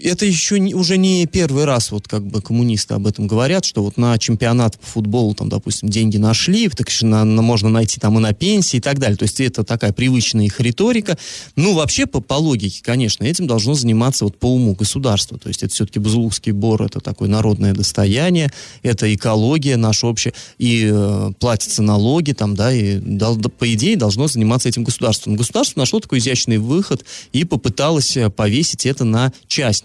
это 0.04 0.26
еще 0.26 0.60
не, 0.60 0.74
уже 0.74 0.98
не 0.98 1.26
первый 1.26 1.66
раз 1.66 1.92
вот 1.92 2.08
как 2.08 2.26
бы 2.26 2.42
коммунисты 2.42 2.94
об 2.94 3.08
этом 3.08 3.28
говорят, 3.28 3.66
что 3.66 3.84
вот 3.84 3.98
на 3.98 4.18
чемпионат 4.18 4.80
по 4.80 4.86
футболу 4.86 5.34
там, 5.34 5.50
допустим, 5.50 5.90
деньги 5.90 6.18
нашли, 6.18 6.70
так 6.70 6.90
что 6.90 7.06
на, 7.06 7.24
на, 7.24 7.42
можно 7.42 7.70
найти 7.70 8.00
там 8.00 8.18
и 8.18 8.22
на 8.22 8.34
пенсии 8.34 8.78
и 8.78 8.82
так 8.82 9.00
далее. 9.00 9.18
То 9.18 9.24
есть 9.24 9.40
это 9.40 9.64
такая 9.64 9.94
привычная 9.94 10.46
их 10.46 10.60
риторика. 10.60 11.18
Ну, 11.56 11.74
вообще, 11.76 12.06
по, 12.06 12.22
по 12.22 12.36
логике, 12.36 12.82
конечно, 12.84 13.24
этим 13.24 13.48
должно 13.48 13.74
заниматься 13.74 14.26
вот 14.26 14.38
по 14.38 14.54
уму 14.54 14.74
государство. 14.74 15.38
То 15.38 15.50
есть 15.50 15.64
это 15.64 15.74
все-таки 15.74 16.00
Бузулукский 16.00 16.52
бор, 16.52 16.82
это 16.84 17.00
такое 17.00 17.30
народное 17.30 17.74
достояние, 17.74 18.52
это 18.84 19.14
экология 19.14 19.78
наша 19.78 20.08
общая, 20.08 20.34
и 20.58 20.90
э, 20.92 21.32
платятся 21.40 21.82
налоги 21.82 22.32
там, 22.32 22.56
да, 22.56 22.72
и 22.74 22.98
дол, 23.00 23.38
по 23.38 23.74
идее 23.74 23.98
должно 23.98 24.28
заниматься 24.28 24.70
этим 24.70 24.84
государством. 24.84 25.36
Государство 25.36 25.80
нашло 25.80 26.00
такой 26.00 26.20
изящный 26.20 26.58
выход 26.58 27.06
и 27.34 27.44
попыталось 27.44 28.16
э, 28.18 28.30
повесить 28.30 28.86
это 28.86 29.04
на 29.04 29.32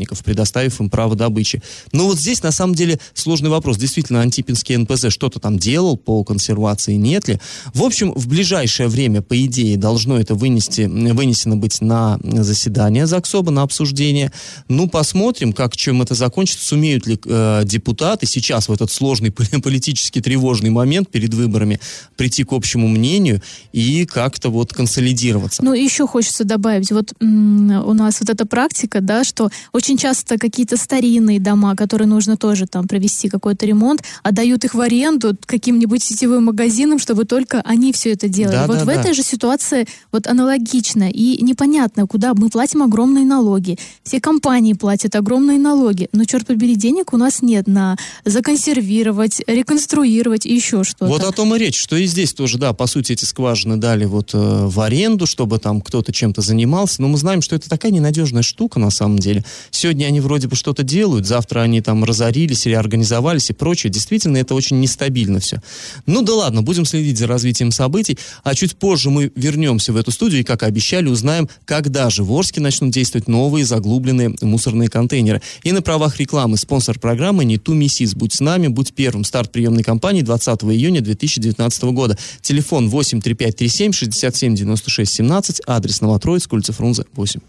частников, 0.05 0.25
предоставив 0.25 0.81
им 0.81 0.91
право 0.91 1.15
добычи. 1.17 1.63
Но 1.93 2.07
вот 2.07 2.19
здесь 2.19 2.43
на 2.43 2.53
самом 2.53 2.75
деле 2.75 2.99
сложный 3.15 3.51
вопрос. 3.51 3.77
Действительно, 3.79 4.21
Антипинский 4.21 4.77
НПЗ 4.77 5.11
что-то 5.11 5.41
там 5.41 5.59
делал 5.59 5.97
по 5.97 6.25
консервации, 6.25 6.95
нет 6.95 7.29
ли? 7.29 7.39
В 7.75 7.83
общем, 7.83 8.13
в 8.15 8.29
ближайшее 8.29 8.89
время, 8.89 9.23
по 9.23 9.35
идее, 9.45 9.77
должно 9.77 10.19
это 10.19 10.35
вынести, 10.35 10.83
вынесено 10.83 11.57
быть 11.57 11.81
на 11.81 12.19
заседание 12.23 13.07
ЗАГСОБа, 13.07 13.51
на 13.51 13.63
обсуждение. 13.63 14.31
Ну, 14.69 14.89
посмотрим, 14.89 15.53
как, 15.53 15.77
чем 15.77 16.03
это 16.03 16.15
закончится, 16.15 16.67
сумеют 16.67 17.07
ли 17.07 17.19
э, 17.25 17.63
депутаты 17.65 18.27
сейчас 18.27 18.69
в 18.69 18.73
этот 18.73 18.91
сложный 18.91 19.31
политически 19.63 20.21
тревожный 20.21 20.71
момент 20.71 21.11
перед 21.11 21.35
выборами 21.35 21.81
прийти 22.17 22.45
к 22.45 22.53
общему 22.53 22.89
мнению 22.89 23.41
и 23.73 24.05
как-то 24.07 24.51
вот 24.51 24.73
консолидироваться. 24.73 25.65
Ну, 25.65 25.73
еще 25.75 26.07
хочется 26.07 26.45
добавить, 26.45 26.93
вот 26.93 27.13
у 27.21 27.95
нас 27.95 28.21
вот 28.21 28.31
эта 28.31 28.47
практика, 28.47 29.01
да, 29.01 29.25
что 29.25 29.51
очень 29.73 29.94
часто 29.97 30.39
какие-то 30.39 30.77
старинные 30.77 31.41
дома, 31.41 31.77
которые 31.77 32.09
нужно 32.09 32.37
тоже 32.37 32.67
там 32.67 32.87
провести 32.87 33.29
какой-то 33.29 33.67
ремонт, 33.67 34.03
отдают 34.23 34.65
их 34.65 34.75
в 34.75 34.81
аренду 34.81 35.37
каким-нибудь 35.47 36.03
сетевым 36.03 36.45
магазинам, 36.45 36.99
чтобы 36.99 37.25
только 37.25 37.61
они 37.65 37.93
все 37.93 38.13
это 38.13 38.29
делали. 38.29 38.57
Да, 38.57 38.67
вот 38.67 38.79
да, 38.79 38.85
в 38.85 38.87
да. 38.87 38.95
этой 38.95 39.15
же 39.15 39.23
ситуации 39.23 39.87
вот 40.13 40.27
аналогично 40.27 41.11
и 41.11 41.43
непонятно, 41.43 42.07
куда 42.07 42.35
мы 42.35 42.49
платим 42.51 42.83
огромные 42.83 43.25
налоги, 43.25 43.79
все 44.03 44.21
компании 44.21 44.73
платят 44.73 45.15
огромные 45.17 45.59
налоги, 45.59 46.09
но 46.13 46.25
черт 46.25 46.47
побери, 46.47 46.77
денег 46.77 47.13
у 47.13 47.17
нас 47.17 47.43
нет 47.43 47.67
на 47.67 47.97
законсервировать, 48.25 49.43
реконструировать 49.47 50.47
и 50.47 50.55
еще 50.55 50.85
что-то. 50.85 51.07
Вот 51.07 51.23
о 51.23 51.33
том 51.33 51.55
и 51.55 51.59
речь, 51.59 51.79
что 51.79 51.97
и 51.97 52.07
здесь 52.07 52.33
тоже, 52.35 52.59
да, 52.59 52.73
по 52.73 52.87
сути 52.87 53.13
эти 53.13 53.25
скважины 53.25 53.77
дали 53.77 54.05
вот 54.05 54.31
э, 54.35 54.39
в 54.39 54.81
аренду, 54.81 55.27
чтобы 55.27 55.59
там 55.59 55.81
кто-то 55.81 56.13
чем-то 56.13 56.41
занимался, 56.41 57.03
но 57.03 57.09
мы 57.09 57.19
знаем, 57.19 57.43
что 57.43 57.57
это 57.57 57.69
такая 57.69 57.93
ненадежная 57.93 58.43
штука 58.43 58.79
на 58.79 58.91
самом 58.91 59.19
деле. 59.19 59.45
Сегодня 59.85 60.07
они 60.07 60.21
вроде 60.21 60.49
бы 60.49 60.57
что-то 60.57 60.83
делают, 60.83 61.27
завтра 61.27 61.61
они 61.61 61.83
там 61.83 62.05
разорились, 62.05 62.65
реорганизовались 62.65 63.51
и 63.51 63.53
прочее. 63.53 63.93
Действительно, 63.93 64.39
это 64.39 64.55
очень 64.55 64.81
нестабильно 64.81 65.41
все. 65.41 65.61
Ну 66.07 66.23
да 66.23 66.33
ладно, 66.33 66.63
будем 66.63 66.87
следить 66.87 67.19
за 67.19 67.27
развитием 67.27 67.71
событий, 67.71 68.19
а 68.45 68.55
чуть 68.55 68.77
позже 68.77 69.11
мы 69.11 69.31
вернемся 69.35 69.93
в 69.93 69.99
эту 69.99 70.11
студию 70.11 70.41
и, 70.41 70.43
как 70.43 70.63
и 70.63 70.67
обещали, 70.67 71.09
узнаем, 71.09 71.51
когда 71.67 72.09
же 72.09 72.25
в 72.25 72.33
Орске 72.33 72.63
начнут 72.63 72.93
действовать 72.93 73.29
новые 73.29 73.67
заглубленные 73.67 74.35
мусорные 74.41 74.89
контейнеры. 74.89 75.43
И 75.65 75.73
на 75.73 75.83
правах 75.83 76.19
рекламы 76.19 76.57
спонсор 76.57 76.99
программы 76.99 77.45
не 77.45 77.59
ту 77.59 77.75
миссис. 77.75 78.15
Будь 78.15 78.33
с 78.33 78.41
нами, 78.41 78.69
будь 78.69 78.95
первым. 78.95 79.23
Старт 79.23 79.53
приемной 79.53 79.83
кампании 79.83 80.23
20 80.23 80.65
июня 80.65 81.03
2019 81.03 81.83
года. 81.93 82.17
Телефон 82.41 82.89
83537 82.89 83.93
67 83.93 84.55
96 84.55 85.13
17, 85.13 85.61
адрес 85.67 86.01
Новотроицк, 86.01 86.51
улица 86.55 86.73
Фрунзе 86.73 87.05
8. 87.13 87.41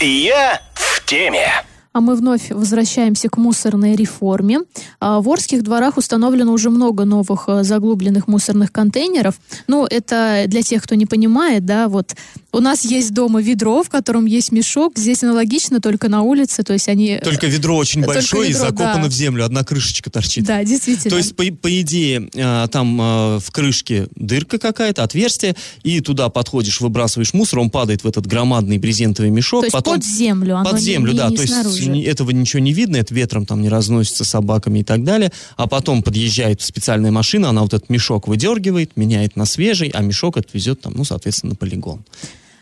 Я 0.00 0.60
теме. 1.06 1.64
А 1.96 2.00
мы 2.02 2.14
вновь 2.14 2.50
возвращаемся 2.50 3.30
к 3.30 3.38
мусорной 3.38 3.96
реформе. 3.96 4.60
А, 5.00 5.22
в 5.22 5.30
Орских 5.30 5.62
дворах 5.62 5.96
установлено 5.96 6.52
уже 6.52 6.68
много 6.68 7.06
новых 7.06 7.44
э, 7.48 7.64
заглубленных 7.64 8.28
мусорных 8.28 8.70
контейнеров. 8.70 9.36
Ну, 9.66 9.86
это 9.88 10.44
для 10.46 10.60
тех, 10.60 10.82
кто 10.82 10.94
не 10.94 11.06
понимает, 11.06 11.64
да, 11.64 11.88
вот 11.88 12.14
у 12.52 12.60
нас 12.60 12.84
есть 12.84 13.12
дома 13.12 13.40
ведро, 13.40 13.82
в 13.82 13.88
котором 13.88 14.24
есть 14.26 14.52
мешок. 14.52 14.98
Здесь 14.98 15.22
аналогично, 15.22 15.80
только 15.80 16.08
на 16.08 16.22
улице, 16.22 16.62
то 16.62 16.74
есть 16.74 16.88
они... 16.88 17.18
Только 17.22 17.46
ведро 17.46 17.76
очень 17.76 18.02
большое 18.04 18.48
ведро, 18.48 18.58
и 18.58 18.62
закопано 18.66 19.04
да. 19.04 19.08
в 19.08 19.12
землю, 19.12 19.44
одна 19.44 19.64
крышечка 19.64 20.10
торчит. 20.10 20.44
Да, 20.44 20.64
действительно. 20.64 21.10
То 21.10 21.16
есть, 21.16 21.34
по, 21.34 21.44
по 21.44 21.80
идее, 21.80 22.28
э, 22.34 22.68
там 22.70 23.00
э, 23.00 23.38
в 23.40 23.50
крышке 23.52 24.08
дырка 24.16 24.58
какая-то, 24.58 25.02
отверстие, 25.02 25.54
и 25.82 26.00
туда 26.00 26.28
подходишь, 26.28 26.80
выбрасываешь 26.80 27.32
мусор, 27.34 27.58
он 27.58 27.70
падает 27.70 28.04
в 28.04 28.08
этот 28.08 28.26
громадный 28.26 28.78
брезентовый 28.78 29.30
мешок. 29.30 29.60
То 29.60 29.66
есть 29.66 29.72
потом... 29.72 29.96
под 29.96 30.04
землю, 30.04 30.60
Под 30.64 30.78
землю, 30.78 31.12
не, 31.12 31.18
да, 31.18 31.28
не 31.28 31.36
то 31.36 31.42
есть 31.42 31.54
снаружи 31.54 31.85
этого 31.86 32.30
ничего 32.30 32.60
не 32.60 32.72
видно, 32.72 32.96
это 32.96 33.14
ветром 33.14 33.46
там 33.46 33.62
не 33.62 33.68
разносится 33.68 34.24
собаками 34.24 34.80
и 34.80 34.84
так 34.84 35.04
далее, 35.04 35.32
а 35.56 35.66
потом 35.66 36.02
подъезжает 36.02 36.62
специальная 36.62 37.10
машина, 37.10 37.50
она 37.50 37.62
вот 37.62 37.74
этот 37.74 37.90
мешок 37.90 38.28
выдергивает, 38.28 38.96
меняет 38.96 39.36
на 39.36 39.46
свежий, 39.46 39.88
а 39.88 40.02
мешок 40.02 40.36
отвезет 40.36 40.80
там, 40.80 40.94
ну, 40.96 41.04
соответственно, 41.04 41.50
на 41.50 41.56
полигон. 41.56 42.04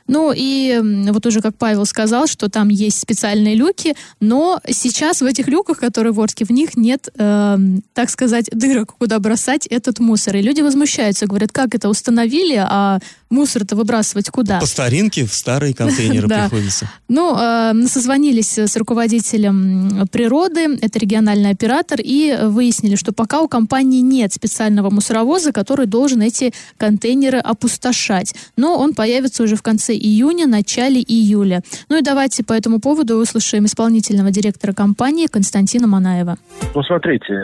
Ну 0.06 0.32
и 0.36 0.80
вот 1.10 1.24
уже 1.24 1.40
как 1.40 1.56
Павел 1.56 1.86
сказал, 1.86 2.26
что 2.26 2.50
там 2.50 2.68
есть 2.68 3.00
специальные 3.00 3.54
люки, 3.54 3.94
но 4.20 4.60
сейчас 4.68 5.22
в 5.22 5.24
этих 5.24 5.48
люках, 5.48 5.78
которые 5.78 6.12
в 6.12 6.20
Орске, 6.20 6.44
в 6.44 6.50
них 6.50 6.76
нет, 6.76 7.08
э, 7.16 7.58
так 7.94 8.10
сказать, 8.10 8.50
дырок, 8.52 8.94
куда 8.98 9.18
бросать 9.18 9.66
этот 9.66 10.00
мусор. 10.00 10.36
И 10.36 10.42
люди 10.42 10.60
возмущаются, 10.60 11.26
говорят, 11.26 11.52
как 11.52 11.74
это 11.74 11.88
установили, 11.88 12.56
а 12.56 12.98
мусор-то 13.34 13.76
выбрасывать 13.76 14.30
куда? 14.30 14.60
По 14.60 14.66
старинке 14.66 15.26
в 15.26 15.32
старые 15.32 15.74
контейнеры 15.80 16.28
приходится. 16.28 16.88
Ну, 17.08 17.36
э, 17.38 17.72
созвонились 17.86 18.58
с 18.58 18.76
руководителем 18.76 20.06
природы, 20.10 20.78
это 20.80 20.98
региональный 20.98 21.50
оператор, 21.50 21.98
и 22.02 22.36
выяснили, 22.42 22.96
что 22.96 23.12
пока 23.12 23.40
у 23.40 23.48
компании 23.48 24.00
нет 24.00 24.32
специального 24.32 24.90
мусоровоза, 24.90 25.52
который 25.52 25.86
должен 25.86 26.22
эти 26.22 26.52
контейнеры 26.78 27.38
опустошать. 27.38 28.34
Но 28.56 28.78
он 28.78 28.94
появится 28.94 29.42
уже 29.42 29.56
в 29.56 29.62
конце 29.62 29.94
июня, 29.94 30.46
начале 30.46 31.00
июля. 31.00 31.62
Ну 31.88 31.98
и 31.98 32.02
давайте 32.02 32.44
по 32.44 32.52
этому 32.52 32.80
поводу 32.80 33.16
услышим 33.16 33.66
исполнительного 33.66 34.30
директора 34.30 34.72
компании 34.72 35.26
Константина 35.26 35.86
Манаева. 35.86 36.36
Ну, 36.74 36.82
смотрите, 36.82 37.34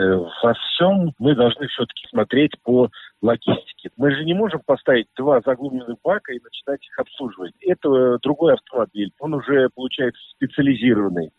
во 0.43 0.53
всем 0.53 1.13
мы 1.19 1.35
должны 1.35 1.67
все-таки 1.67 2.07
смотреть 2.09 2.51
по 2.63 2.89
логистике. 3.21 3.89
Мы 3.97 4.15
же 4.15 4.25
не 4.25 4.33
можем 4.33 4.61
поставить 4.65 5.07
два 5.17 5.41
заглубленных 5.41 5.97
бака 6.03 6.33
и 6.33 6.39
начинать 6.39 6.85
их 6.85 6.99
обслуживать. 6.99 7.53
Это 7.61 8.17
другой 8.19 8.53
автомобиль. 8.53 9.11
Он 9.19 9.33
уже, 9.35 9.69
получается, 9.73 10.21
специализированный. 10.35 11.31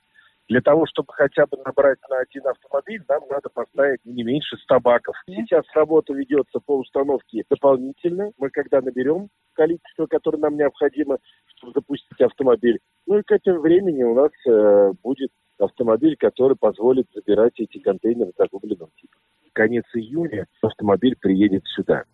Для 0.49 0.61
того, 0.61 0.87
чтобы 0.87 1.13
хотя 1.13 1.47
бы 1.47 1.57
набрать 1.65 1.99
на 2.11 2.19
один 2.19 2.47
автомобиль, 2.47 3.03
нам 3.09 3.23
надо 3.31 3.49
поставить 3.49 4.05
не 4.05 4.23
меньше 4.23 4.57
100 4.59 4.81
баков. 4.81 5.15
Сейчас 5.27 5.65
работа 5.75 6.13
ведется 6.13 6.59
по 6.61 6.79
установке 6.79 7.45
дополнительно. 7.49 8.33
Мы 8.39 8.51
когда 8.51 8.81
наберем 8.81 9.29
количество, 9.55 10.07
которое 10.07 10.39
нам 10.39 10.57
необходимо, 10.57 11.19
чтобы 11.47 11.73
запустить 11.73 12.21
автомобиль, 12.21 12.81
ну 13.07 13.19
и 13.19 13.23
к 13.23 13.31
этому 13.31 13.61
времени 13.61 14.03
у 14.03 14.15
нас 14.15 14.31
э, 14.47 14.93
будет 15.03 15.31
автомобиль, 15.59 16.17
который 16.17 16.57
позволит 16.57 17.07
забирать 17.15 17.59
эти 17.59 17.79
контейнеры 17.79 18.33
заглубленного 18.37 18.91
типа. 19.01 19.17
Конец 19.53 19.85
июня 19.95 20.47
автомобиль 20.63 21.17
приедет 21.21 21.63
сюда. 21.75 22.05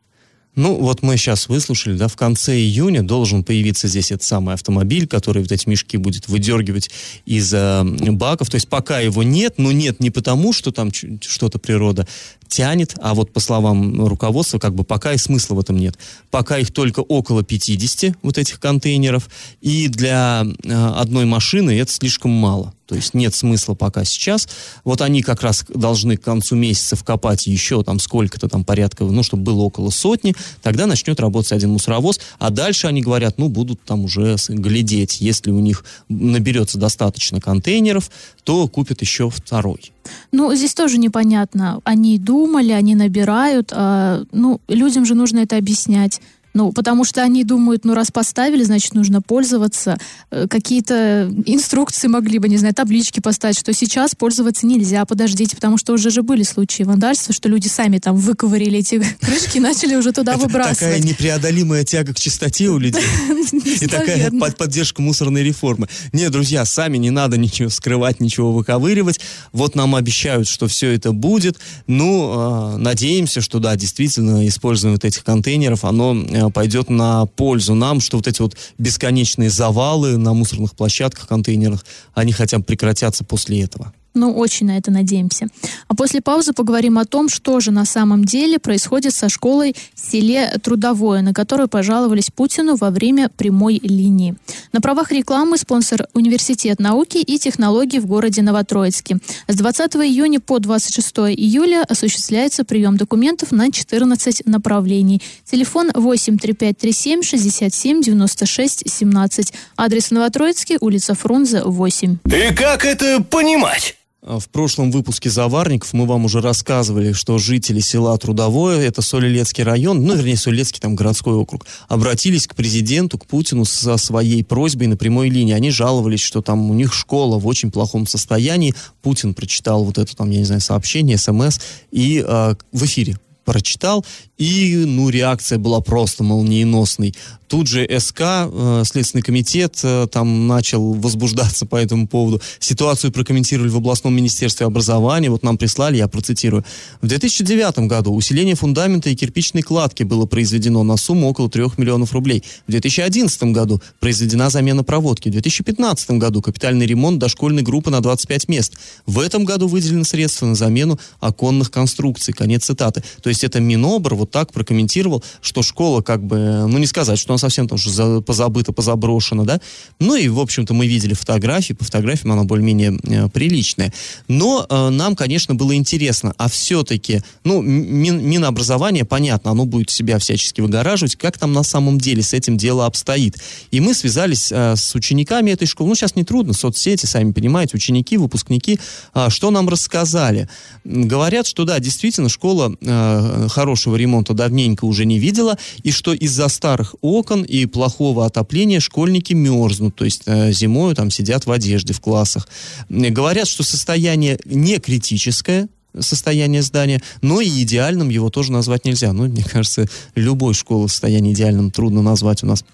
Ну, 0.59 0.75
вот 0.75 1.03
мы 1.03 1.17
сейчас 1.17 1.49
выслушали, 1.49 1.97
да, 1.97 2.09
в 2.09 2.17
конце 2.17 2.57
июня 2.57 3.05
должен 3.05 3.45
появиться 3.45 3.87
здесь 3.87 4.11
этот 4.11 4.25
самый 4.25 4.55
автомобиль, 4.55 5.07
который 5.07 5.41
вот 5.41 5.53
эти 5.53 5.69
мешки 5.69 5.97
будет 5.97 6.27
выдергивать 6.27 6.91
из 7.27 7.55
э, 7.55 7.85
баков. 7.85 8.51
То 8.51 8.57
есть 8.57 8.69
пока 8.69 8.99
его 8.99 9.23
нет, 9.23 9.55
но 9.59 9.71
нет 9.71 10.01
не 10.01 10.11
потому, 10.11 10.53
что 10.53 10.73
там 10.73 10.91
что-то 10.93 11.61
природа 11.61 12.09
тянет, 12.49 12.95
а 13.01 13.15
вот 13.15 13.33
по 13.33 13.41
словам 13.41 14.07
руководства, 14.07 14.59
как 14.59 14.75
бы 14.75 14.85
пока 14.85 15.13
и 15.13 15.19
смысла 15.19 15.55
в 15.55 15.61
этом 15.61 15.77
нет. 15.77 15.99
Пока 16.31 16.59
их 16.59 16.73
только 16.73 17.01
около 17.01 17.43
50 17.43 18.17
вот 18.23 18.39
этих 18.39 18.61
контейнеров, 18.61 19.29
и 19.61 19.89
для 19.89 20.45
э, 20.65 20.93
одной 20.97 21.25
машины 21.25 21.79
это 21.79 21.93
слишком 21.93 22.31
мало. 22.31 22.73
То 22.89 22.95
есть 22.95 23.13
нет 23.13 23.35
смысла 23.35 23.75
пока 23.75 24.03
сейчас. 24.05 24.49
Вот 24.83 25.03
они 25.03 25.21
как 25.21 25.43
раз 25.43 25.65
должны 25.69 26.17
к 26.17 26.23
концу 26.23 26.57
месяца 26.57 26.97
вкопать 26.97 27.47
еще 27.47 27.85
там 27.85 28.01
сколько-то 28.01 28.49
там 28.49 28.65
порядка, 28.65 29.05
ну, 29.05 29.23
чтобы 29.23 29.43
было 29.43 29.61
около 29.61 29.91
сотни. 29.91 30.35
Тогда 30.63 30.87
начнет 30.87 31.21
работать 31.21 31.53
один 31.53 31.73
мусоровоз. 31.73 32.19
А 32.39 32.49
дальше 32.49 32.87
они 32.87 33.03
говорят, 33.03 33.37
ну, 33.37 33.51
будут 33.51 33.83
там 33.83 34.05
уже 34.05 34.37
глядеть. 34.49 35.21
Если 35.21 35.51
у 35.51 35.61
них 35.61 35.85
наберется 36.09 36.79
достаточно 36.79 37.43
контейнеров, 37.43 38.11
то 38.43 38.67
купят 38.69 39.03
еще 39.03 39.29
второй. 39.29 39.93
Ну, 40.33 40.55
здесь 40.55 40.73
тоже 40.73 40.97
непонятно. 40.97 41.83
Они 41.85 42.19
думали, 42.39 42.71
они 42.71 42.95
набирают. 42.95 43.73
А, 43.75 44.23
ну, 44.33 44.61
людям 44.69 45.05
же 45.05 45.15
нужно 45.15 45.41
это 45.41 45.57
объяснять. 45.57 46.21
Ну, 46.55 46.73
потому 46.73 47.05
что 47.05 47.23
они 47.23 47.45
думают, 47.45 47.85
ну, 47.85 47.95
раз 47.95 48.11
поставили, 48.11 48.65
значит, 48.65 48.95
нужно 48.95 49.21
пользоваться. 49.23 49.99
Э, 50.31 50.47
Какие-то 50.49 51.31
инструкции 51.47 52.09
могли 52.09 52.39
бы, 52.39 52.49
не 52.49 52.57
знаю, 52.57 52.75
таблички 52.75 53.21
поставить, 53.21 53.59
что 53.59 53.73
сейчас 53.73 54.15
пользоваться 54.15 54.67
нельзя, 54.67 55.05
подождите, 55.05 55.55
потому 55.57 55.77
что 55.77 55.93
уже 55.93 56.11
же 56.11 56.23
были 56.23 56.43
случаи 56.43 56.83
вандальства, 56.83 57.33
что 57.35 57.49
люди 57.49 57.69
сами 57.69 57.99
там 57.99 58.17
выковырили 58.17 58.79
эти 58.79 59.05
крышки 59.21 59.59
и 59.59 59.61
начали 59.61 59.95
уже 59.95 60.13
туда 60.13 60.33
Это 60.35 60.43
такая 60.43 60.65
выбрасывать. 60.65 61.05
непреодолимая 61.05 61.85
тяга 61.85 62.15
к 62.15 62.19
чистоте 62.19 62.69
у 62.69 62.79
людей. 62.79 63.03
И 63.81 63.87
такая 63.87 64.31
поддержка 64.57 65.03
мусорной 65.03 65.43
реформы. 65.43 65.89
Не, 66.13 66.29
друзья, 66.31 66.65
сами 66.65 66.97
не 66.99 67.11
надо 67.11 67.37
ничего 67.37 67.69
скрывать, 67.69 68.21
ничего 68.21 68.53
выковыривать. 68.53 69.21
Вот 69.53 69.75
нам 69.75 69.95
обещают, 69.95 70.49
что 70.49 70.67
все 70.67 70.93
это 70.93 71.13
будет. 71.13 71.59
Ну, 71.87 72.75
э, 72.75 72.77
надеемся, 72.79 73.41
что 73.41 73.59
да, 73.59 73.77
действительно, 73.77 74.47
использование 74.49 74.97
вот 74.97 75.05
этих 75.05 75.25
контейнеров, 75.25 75.85
оно 75.85 76.15
э, 76.17 76.48
пойдет 76.51 76.91
на 76.91 77.27
пользу 77.27 77.75
нам, 77.75 78.01
что 78.01 78.17
вот 78.17 78.27
эти 78.27 78.41
вот 78.43 78.57
бесконечные 78.79 79.51
завалы 79.51 80.17
на 80.17 80.35
мусорных 80.35 80.75
площадках, 80.75 81.29
контейнерах, 81.29 81.85
они 82.15 82.33
хотя 82.33 82.59
бы 82.59 82.65
прекратятся 82.65 83.25
после 83.25 83.63
этого. 83.63 83.93
Ну, 84.19 84.33
очень 84.33 84.67
на 84.67 84.77
это 84.77 84.91
надеемся. 84.91 85.47
А 85.87 85.95
после 85.95 86.21
паузы 86.21 86.53
поговорим 86.53 86.99
о 86.99 87.05
том, 87.05 87.29
что 87.29 87.61
же 87.61 87.71
на 87.71 87.85
самом 87.85 88.25
деле 88.25 88.59
происходит 88.59 89.15
со 89.15 89.29
школой 89.29 89.77
в 89.95 90.11
селе 90.11 90.59
Трудовое, 90.61 91.23
на 91.23 91.33
которую 91.33 91.69
пожаловались 91.69 92.31
Путину 92.35 92.75
во 92.75 92.91
время 92.91 93.29
прямой 93.29 93.79
линии. 93.81 94.35
На 94.73 94.81
правах 94.81 95.13
рекламы 95.13 95.57
спонсор 95.57 96.09
Университет 96.15 96.81
науки 96.81 97.19
и 97.19 97.39
технологий 97.39 98.01
в 98.01 98.07
городе 98.07 98.43
Новотроицке. 98.43 99.19
С 99.47 99.55
20 99.55 99.95
июня 99.97 100.41
по 100.41 100.59
26 100.59 101.19
июля 101.37 101.85
осуществляется 101.89 102.65
прием 102.65 102.97
документов 102.97 103.53
на 103.53 103.71
14 103.71 104.47
направлений. 104.47 105.23
Телефон 105.45 105.93
83537 105.95 107.23
67 107.23 108.03
96 108.03 108.91
17. 108.91 109.53
Адрес 109.77 110.11
Новотроицкий, 110.11 110.77
улица 110.81 111.15
Фрунзе, 111.15 111.63
8. 111.63 112.17
И 112.25 112.55
как 112.55 112.85
это 112.85 113.23
понимать? 113.23 113.95
А 114.29 114.39
В 114.39 114.51
прошлом 114.51 114.91
выпуске 114.91 115.31
«Заварников» 115.31 115.95
мы 115.95 116.05
вам 116.05 116.27
уже 116.27 116.43
рассказывали, 116.43 117.13
что 117.13 117.39
жители 117.39 117.81
села 117.81 118.19
Трудовое, 118.19 118.81
это 118.81 119.01
Солилецкий 119.01 119.65
район, 119.65 120.05
ну, 120.05 120.15
вернее, 120.15 120.37
Солилецкий, 120.37 120.81
там, 120.81 120.95
городской 120.95 121.33
округ, 121.33 121.65
обратились 121.89 122.47
к 122.47 122.55
президенту, 122.55 123.17
к 123.17 123.25
Путину 123.25 123.65
со 123.65 123.97
своей 123.97 124.45
просьбой 124.45 124.87
на 124.87 124.99
прямой 124.99 125.31
линии. 125.31 125.55
Они 125.55 125.71
жаловались, 125.71 126.21
что 126.21 126.43
там 126.43 126.71
у 126.71 126.75
них 126.75 126.93
школа 126.93 127.39
в 127.39 127.47
очень 127.47 127.71
плохом 127.71 128.07
состоянии. 128.07 128.75
Путин 129.01 129.33
прочитал 129.33 129.83
вот 129.83 129.97
это, 129.97 130.15
там, 130.15 130.29
я 130.29 130.41
не 130.41 130.45
знаю, 130.45 130.61
сообщение, 130.61 131.17
смс, 131.17 131.59
и 131.91 132.23
э, 132.23 132.55
в 132.71 132.85
эфире 132.85 133.17
прочитал, 133.49 134.05
и, 134.37 134.85
ну, 134.87 135.09
реакция 135.09 135.59
была 135.59 135.81
просто 135.81 136.23
молниеносной. 136.23 137.15
Тут 137.49 137.67
же 137.67 137.89
СК, 137.99 138.21
э, 138.21 138.83
Следственный 138.85 139.23
комитет, 139.23 139.81
э, 139.83 140.07
там 140.13 140.47
начал 140.47 140.93
возбуждаться 140.93 141.65
по 141.65 141.77
этому 141.77 142.07
поводу. 142.07 142.43
Ситуацию 142.61 143.11
прокомментировали 143.11 143.71
в 143.71 143.77
областном 143.79 144.15
министерстве 144.15 144.67
образования. 144.67 145.31
Вот 145.31 145.43
нам 145.43 145.57
прислали, 145.57 145.97
я 145.97 146.09
процитирую. 146.09 146.63
В 147.01 147.07
2009 147.07 147.89
году 147.89 148.15
усиление 148.15 148.55
фундамента 148.55 149.09
и 149.09 149.15
кирпичной 149.15 149.63
кладки 149.63 150.03
было 150.03 150.27
произведено 150.27 150.83
на 150.83 150.99
сумму 150.99 151.31
около 151.31 151.49
3 151.49 151.79
миллионов 151.79 152.13
рублей. 152.13 152.45
В 152.67 152.71
2011 152.71 153.43
году 153.45 153.81
произведена 153.99 154.51
замена 154.51 154.85
проводки. 154.85 155.31
В 155.31 155.33
2015 155.33 156.11
году 156.13 156.43
капитальный 156.43 156.85
ремонт 156.85 157.19
дошкольной 157.19 157.63
группы 157.63 157.91
на 157.91 158.01
25 158.03 158.49
мест. 158.49 158.75
В 159.07 159.19
этом 159.21 159.47
году 159.47 159.69
выделены 159.69 160.05
средства 160.05 160.45
на 160.45 160.55
замену 160.55 161.01
оконных 161.19 161.71
конструкций. 161.71 162.35
Конец 162.35 162.67
цитаты. 162.67 163.03
То 163.23 163.31
есть 163.31 163.38
это 163.45 163.61
Минобр 163.61 164.15
вот 164.15 164.31
так 164.31 164.53
прокомментировал, 164.53 165.23
что 165.41 165.63
школа 165.63 166.03
как 166.03 166.23
бы, 166.23 166.67
ну 166.69 166.79
не 166.79 166.87
сказать, 166.87 167.19
что 167.19 167.33
она 167.33 167.39
совсем 167.39 167.69
там 167.69 167.79
за- 167.79 168.21
позабыта, 168.21 168.73
позаброшена, 168.73 169.45
да. 169.45 169.61
Ну 169.99 170.15
и, 170.15 170.29
в 170.29 170.39
общем-то, 170.41 170.75
мы 170.75 170.87
видели 170.87 171.15
фотографии, 171.15 171.73
по 171.73 171.85
фотографиям 171.85 172.33
она 172.33 172.45
более-менее 172.45 172.99
э, 173.05 173.29
приличная. 173.29 173.93
Но 174.29 174.67
э, 174.69 174.89
нам, 174.91 175.17
конечно, 175.17 175.55
было 175.55 175.75
интересно, 175.75 176.35
а 176.39 176.49
все-таки, 176.49 177.23
ну, 177.45 177.63
Мин- 177.63 178.23
Минобразование, 178.23 179.05
понятно, 179.05 179.51
оно 179.51 179.65
будет 179.65 179.91
себя 179.91 180.19
всячески 180.19 180.61
выгораживать, 180.61 181.17
как 181.17 181.39
там 181.39 181.53
на 181.53 181.63
самом 181.63 181.99
деле 181.99 182.23
с 182.23 182.33
этим 182.35 182.57
дело 182.57 182.87
обстоит. 182.87 183.37
И 183.71 183.81
мы 183.81 183.95
связались 183.95 184.51
э, 184.53 184.77
с 184.77 184.95
учениками 184.95 185.51
этой 185.51 185.67
школы, 185.67 185.89
ну, 185.91 185.95
сейчас 185.95 186.17
не 186.17 186.25
трудно, 186.25 186.53
соцсети, 186.53 187.07
сами 187.07 187.33
понимаете, 187.33 187.77
ученики, 187.77 188.17
выпускники, 188.17 188.79
а, 189.15 189.31
что 189.31 189.51
нам 189.51 189.69
рассказали. 189.69 190.49
Говорят, 190.85 191.47
что 191.47 191.65
да, 191.65 191.79
действительно, 191.79 192.29
школа 192.29 192.75
э, 192.81 193.28
хорошего 193.49 193.97
ремонта 193.97 194.35
давненько 194.35 194.85
уже 194.85 195.05
не 195.05 195.19
видела, 195.19 195.59
и 195.83 195.91
что 195.91 196.13
из-за 196.13 196.49
старых 196.49 196.95
окон 197.01 197.43
и 197.43 197.67
плохого 197.67 198.27
отопления 198.27 198.81
школьники 198.81 199.33
мерзнут, 199.33 199.95
то 199.97 200.05
есть 200.05 200.23
э, 200.27 200.53
зимой 200.53 200.95
там 200.95 201.11
сидят 201.11 201.47
в 201.47 201.53
одежде 201.53 201.93
в 201.93 202.01
классах. 202.01 202.49
М, 202.89 203.13
Говорят, 203.13 203.49
что 203.49 203.63
состояние 203.63 204.39
не 204.45 204.79
критическое, 204.79 205.69
состояние 205.99 206.63
здания, 206.63 207.03
но 207.23 207.41
и 207.41 207.49
идеальным 207.63 208.09
его 208.09 208.31
тоже 208.31 208.53
назвать 208.53 208.85
нельзя. 208.85 209.13
Ну, 209.13 209.27
мне 209.27 209.43
кажется, 209.45 209.87
любой 210.15 210.55
школы 210.55 210.89
состояние 210.89 211.33
идеальным 211.33 211.71
трудно 211.71 212.03
назвать 212.03 212.43
у 212.43 212.47
нас. 212.47 212.65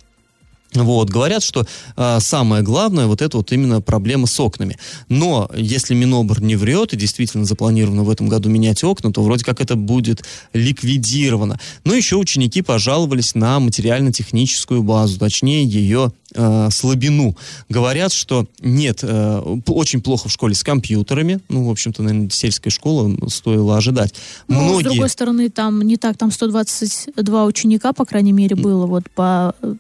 Вот, 0.75 1.09
говорят, 1.09 1.43
что 1.43 1.65
а, 1.97 2.19
самое 2.21 2.63
главное, 2.63 3.07
вот 3.07 3.23
это 3.23 3.37
вот 3.37 3.53
именно 3.53 3.81
проблема 3.81 4.27
с 4.27 4.39
окнами. 4.41 4.77
Но 5.09 5.49
если 5.57 5.95
Минобр 5.95 6.43
не 6.43 6.57
врет, 6.57 6.93
и 6.93 6.97
действительно 6.97 7.45
запланировано 7.45 8.03
в 8.03 8.11
этом 8.11 8.29
году 8.29 8.49
менять 8.49 8.83
окна, 8.83 9.13
то 9.13 9.23
вроде 9.23 9.45
как 9.45 9.61
это 9.61 9.77
будет 9.77 10.25
ликвидировано. 10.53 11.61
Но 11.85 11.95
еще 11.95 12.17
ученики 12.17 12.63
пожаловались 12.63 13.35
на 13.35 13.61
материально-техническую 13.61 14.83
базу, 14.83 15.19
точнее 15.19 15.65
ее 15.65 16.13
э, 16.35 16.69
слабину. 16.71 17.37
Говорят, 17.69 18.13
что 18.13 18.47
нет, 18.61 19.01
э, 19.03 19.39
очень 19.67 20.03
плохо 20.03 20.29
в 20.29 20.33
школе 20.33 20.55
с 20.55 20.65
компьютерами. 20.65 21.41
Ну, 21.49 21.69
в 21.69 21.71
общем-то, 21.71 22.03
наверное, 22.03 22.31
сельская 22.31 22.71
школа 22.71 23.15
стоило 23.29 23.77
ожидать. 23.77 24.15
Ну, 24.49 24.81
с 24.81 24.83
другой 24.83 25.09
стороны, 25.09 25.51
там 25.51 25.83
не 25.83 25.97
так, 25.97 26.17
там 26.17 26.31
122 26.31 27.45
ученика, 27.45 27.93
по 27.93 28.05
крайней 28.05 28.33
мере, 28.33 28.57
было 28.57 28.87
вот 28.87 29.05
по 29.11 29.55
э, 29.63 29.75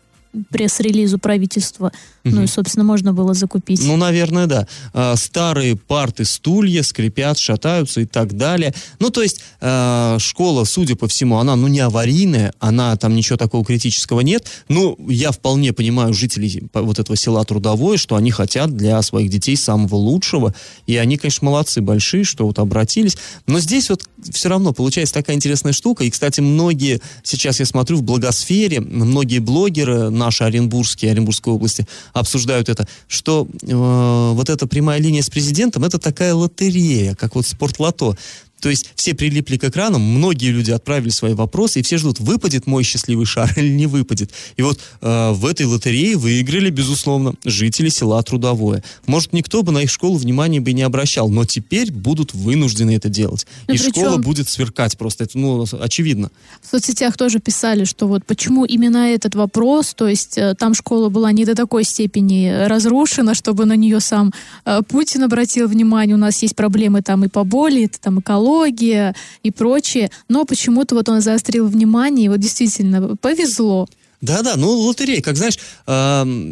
пресс-релизу 0.50 1.18
правительства. 1.18 1.92
Ну 2.24 2.42
и, 2.42 2.46
собственно, 2.46 2.84
можно 2.84 3.12
было 3.12 3.34
закупить. 3.34 3.82
Ну, 3.84 3.96
наверное, 3.96 4.46
да. 4.46 4.66
А, 4.94 5.14
старые 5.16 5.76
парты, 5.76 6.24
стулья 6.24 6.82
скрипят, 6.82 7.38
шатаются 7.38 8.00
и 8.00 8.06
так 8.06 8.34
далее. 8.34 8.72
Ну, 8.98 9.10
то 9.10 9.22
есть 9.22 9.42
а, 9.60 10.18
школа, 10.18 10.64
судя 10.64 10.96
по 10.96 11.06
всему, 11.06 11.36
она, 11.36 11.54
ну, 11.54 11.68
не 11.68 11.80
аварийная, 11.80 12.54
она, 12.60 12.96
там 12.96 13.14
ничего 13.14 13.36
такого 13.36 13.62
критического 13.64 14.20
нет. 14.20 14.46
Ну, 14.68 14.96
я 15.06 15.32
вполне 15.32 15.74
понимаю 15.74 16.14
жителей 16.14 16.62
вот 16.72 16.98
этого 16.98 17.16
села 17.16 17.44
Трудовое, 17.44 17.98
что 17.98 18.16
они 18.16 18.30
хотят 18.30 18.74
для 18.74 19.02
своих 19.02 19.30
детей 19.30 19.56
самого 19.56 19.96
лучшего. 19.96 20.54
И 20.86 20.96
они, 20.96 21.18
конечно, 21.18 21.44
молодцы 21.44 21.82
большие, 21.82 22.24
что 22.24 22.46
вот 22.46 22.58
обратились. 22.58 23.18
Но 23.46 23.60
здесь 23.60 23.90
вот 23.90 24.08
все 24.32 24.48
равно 24.48 24.72
получается 24.72 25.14
такая 25.14 25.36
интересная 25.36 25.74
штука. 25.74 26.04
И, 26.04 26.10
кстати, 26.10 26.40
многие, 26.40 27.02
сейчас 27.22 27.60
я 27.60 27.66
смотрю 27.66 27.98
в 27.98 28.02
благосфере, 28.02 28.80
многие 28.80 29.40
блогеры 29.40 30.08
наши 30.24 30.44
оренбургские, 30.44 31.12
Оренбургской 31.12 31.52
области, 31.52 31.86
обсуждают 32.12 32.68
это, 32.68 32.86
что 33.08 33.46
э, 33.62 34.32
вот 34.34 34.48
эта 34.48 34.66
прямая 34.66 35.00
линия 35.00 35.22
с 35.22 35.30
президентом, 35.30 35.84
это 35.84 35.98
такая 35.98 36.34
лотерея, 36.34 37.14
как 37.14 37.34
вот 37.34 37.46
спортлото. 37.46 38.16
То 38.64 38.70
есть 38.70 38.88
все 38.94 39.12
прилипли 39.12 39.58
к 39.58 39.64
экранам, 39.64 40.00
многие 40.00 40.50
люди 40.50 40.70
отправили 40.70 41.10
свои 41.10 41.34
вопросы, 41.34 41.80
и 41.80 41.82
все 41.82 41.98
ждут, 41.98 42.18
выпадет 42.18 42.66
мой 42.66 42.82
счастливый 42.82 43.26
шар 43.26 43.52
или 43.56 43.68
не 43.68 43.86
выпадет. 43.86 44.30
И 44.56 44.62
вот 44.62 44.80
э, 45.02 45.32
в 45.32 45.44
этой 45.44 45.66
лотерее 45.66 46.16
выиграли, 46.16 46.70
безусловно, 46.70 47.34
жители 47.44 47.90
села 47.90 48.22
Трудовое. 48.22 48.82
Может, 49.04 49.34
никто 49.34 49.62
бы 49.62 49.70
на 49.70 49.80
их 49.80 49.90
школу 49.90 50.16
внимания 50.16 50.62
бы 50.62 50.72
не 50.72 50.80
обращал, 50.80 51.28
но 51.28 51.44
теперь 51.44 51.92
будут 51.92 52.32
вынуждены 52.32 52.96
это 52.96 53.10
делать. 53.10 53.46
Ну, 53.68 53.74
и 53.74 53.76
причем- 53.76 53.92
школа 53.92 54.16
будет 54.16 54.48
сверкать 54.48 54.96
просто. 54.96 55.24
Это, 55.24 55.38
ну, 55.38 55.66
очевидно. 55.78 56.30
В 56.62 56.70
соцсетях 56.70 57.18
тоже 57.18 57.40
писали, 57.40 57.84
что 57.84 58.08
вот 58.08 58.24
почему 58.24 58.64
именно 58.64 59.12
этот 59.12 59.34
вопрос, 59.34 59.92
то 59.92 60.08
есть 60.08 60.38
э, 60.38 60.54
там 60.58 60.72
школа 60.72 61.10
была 61.10 61.32
не 61.32 61.44
до 61.44 61.54
такой 61.54 61.84
степени 61.84 62.64
разрушена, 62.66 63.34
чтобы 63.34 63.66
на 63.66 63.76
нее 63.76 64.00
сам 64.00 64.32
э, 64.64 64.80
Путин 64.88 65.22
обратил 65.22 65.68
внимание. 65.68 66.16
У 66.16 66.18
нас 66.18 66.40
есть 66.40 66.56
проблемы 66.56 67.02
там 67.02 67.24
и 67.24 67.28
по 67.28 67.44
боли, 67.44 67.84
это 67.84 68.00
там 68.00 68.20
экология 68.20 68.53
и 69.42 69.50
прочее. 69.50 70.10
Но 70.28 70.44
почему-то 70.44 70.94
вот 70.94 71.08
он 71.08 71.20
заострил 71.20 71.66
внимание, 71.66 72.26
и 72.26 72.28
вот 72.28 72.38
действительно 72.40 73.16
повезло. 73.16 73.88
Да-да, 74.24 74.56
ну 74.56 74.70
лотерея, 74.70 75.20
как 75.20 75.36
знаешь, 75.36 75.58
э, 75.86 75.90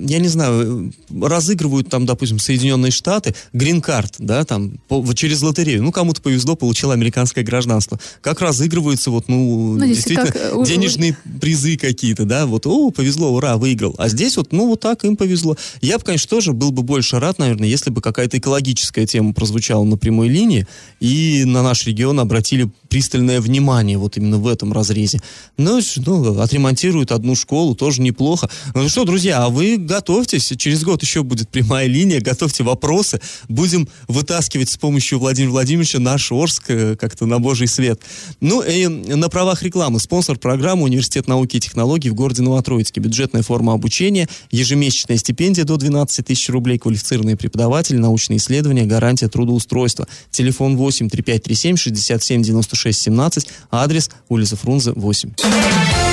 я 0.07 0.19
не 0.19 0.29
знаю, 0.29 0.93
разыгрывают 1.11 1.89
там, 1.89 2.05
допустим, 2.05 2.39
Соединенные 2.39 2.93
Штаты 2.93 3.35
грин-карт, 3.55 4.17
да, 4.19 4.45
там, 4.45 4.73
по, 4.89 5.03
через 5.15 5.41
лотерею. 5.41 5.83
Ну, 5.83 5.91
кому-то 5.91 6.21
повезло, 6.21 6.55
получил 6.55 6.91
американское 6.91 7.43
гражданство. 7.43 7.99
Как 8.21 8.43
разыгрываются 8.43 9.11
вот, 9.11 9.29
ну, 9.29 9.79
ну 9.79 9.87
действительно, 9.87 10.27
как, 10.27 10.37
э, 10.37 10.65
денежные 10.67 11.17
призы 11.41 11.79
какие-то, 11.79 12.27
да, 12.27 12.45
вот, 12.45 12.67
о, 12.67 12.91
повезло, 12.91 13.31
ура, 13.31 13.57
выиграл. 13.57 13.95
А 13.97 14.11
здесь 14.11 14.37
вот, 14.37 14.53
ну, 14.53 14.69
вот 14.69 14.81
так 14.81 15.05
им 15.05 15.17
повезло. 15.17 15.57
Я 15.81 15.99
бы, 15.99 16.05
конечно, 16.05 16.29
тоже 16.29 16.53
был 16.53 16.73
бы 16.73 16.83
больше 16.83 17.21
рад, 17.21 17.39
наверное, 17.39 17.69
если 17.69 17.89
бы 17.89 18.03
какая-то 18.03 18.37
экологическая 18.37 19.07
тема 19.07 19.33
прозвучала 19.33 19.85
на 19.85 19.97
прямой 19.97 20.29
линии, 20.29 20.67
и 21.01 21.45
на 21.47 21.63
наш 21.63 21.87
регион 21.87 22.21
обратили 22.21 22.71
пристальное 22.93 23.41
внимание 23.41 23.97
вот 23.97 24.19
именно 24.19 24.37
в 24.37 24.47
этом 24.47 24.75
разрезе. 24.75 25.19
Ну, 25.57 25.81
ну 26.05 26.41
отремонтируют 26.41 27.11
одну 27.11 27.35
школу, 27.35 27.62
тоже 27.75 28.03
неплохо. 28.03 28.51
Ну 28.75 28.89
что, 28.89 29.05
друзья, 29.05 29.45
а 29.45 29.49
вы 29.49 29.77
готовьтесь, 29.77 30.53
через 30.57 30.85
год 30.85 31.03
еще 31.03 31.23
будет 31.23 31.49
прямая 31.49 31.87
линия, 31.87 32.21
готовьте 32.21 32.63
вопросы, 32.63 33.21
будем 33.49 33.89
вытаскивать 34.09 34.71
с 34.71 34.77
помощью 34.77 35.19
Владимира 35.19 35.53
Владимировича 35.53 35.99
наш 35.99 36.31
Орск 36.33 36.65
э, 36.69 36.97
как-то 36.97 37.27
на 37.27 37.39
божий 37.39 37.67
свет. 37.67 38.01
Ну 38.41 38.63
и 38.63 38.87
на 38.87 39.29
правах 39.29 39.63
рекламы 39.63 40.01
спонсор 40.01 40.39
программы 40.39 40.85
Университет 40.85 41.29
науки 41.29 41.57
и 41.57 41.61
технологий 41.61 42.11
в 42.11 42.15
городе 42.15 42.43
Новотроицке. 42.43 43.01
Бюджетная 43.01 43.43
форма 43.43 43.73
обучения, 43.73 44.29
ежемесячная 44.51 45.17
стипендия 45.17 45.65
до 45.65 45.77
12 45.77 46.27
тысяч 46.27 46.49
рублей, 46.49 46.79
квалифицированные 46.79 47.37
преподаватели, 47.37 47.97
научные 47.97 48.37
исследования, 48.39 48.85
гарантия 48.85 49.29
трудоустройства. 49.29 50.07
Телефон 50.31 50.77
8 50.77 51.09
3537 51.09 51.77
67 51.77 52.43
96 52.43 53.03
617, 53.03 53.49
адрес 53.71 54.11
улица 54.29 54.57
Фрунзе, 54.57 54.93
8. 54.93 56.12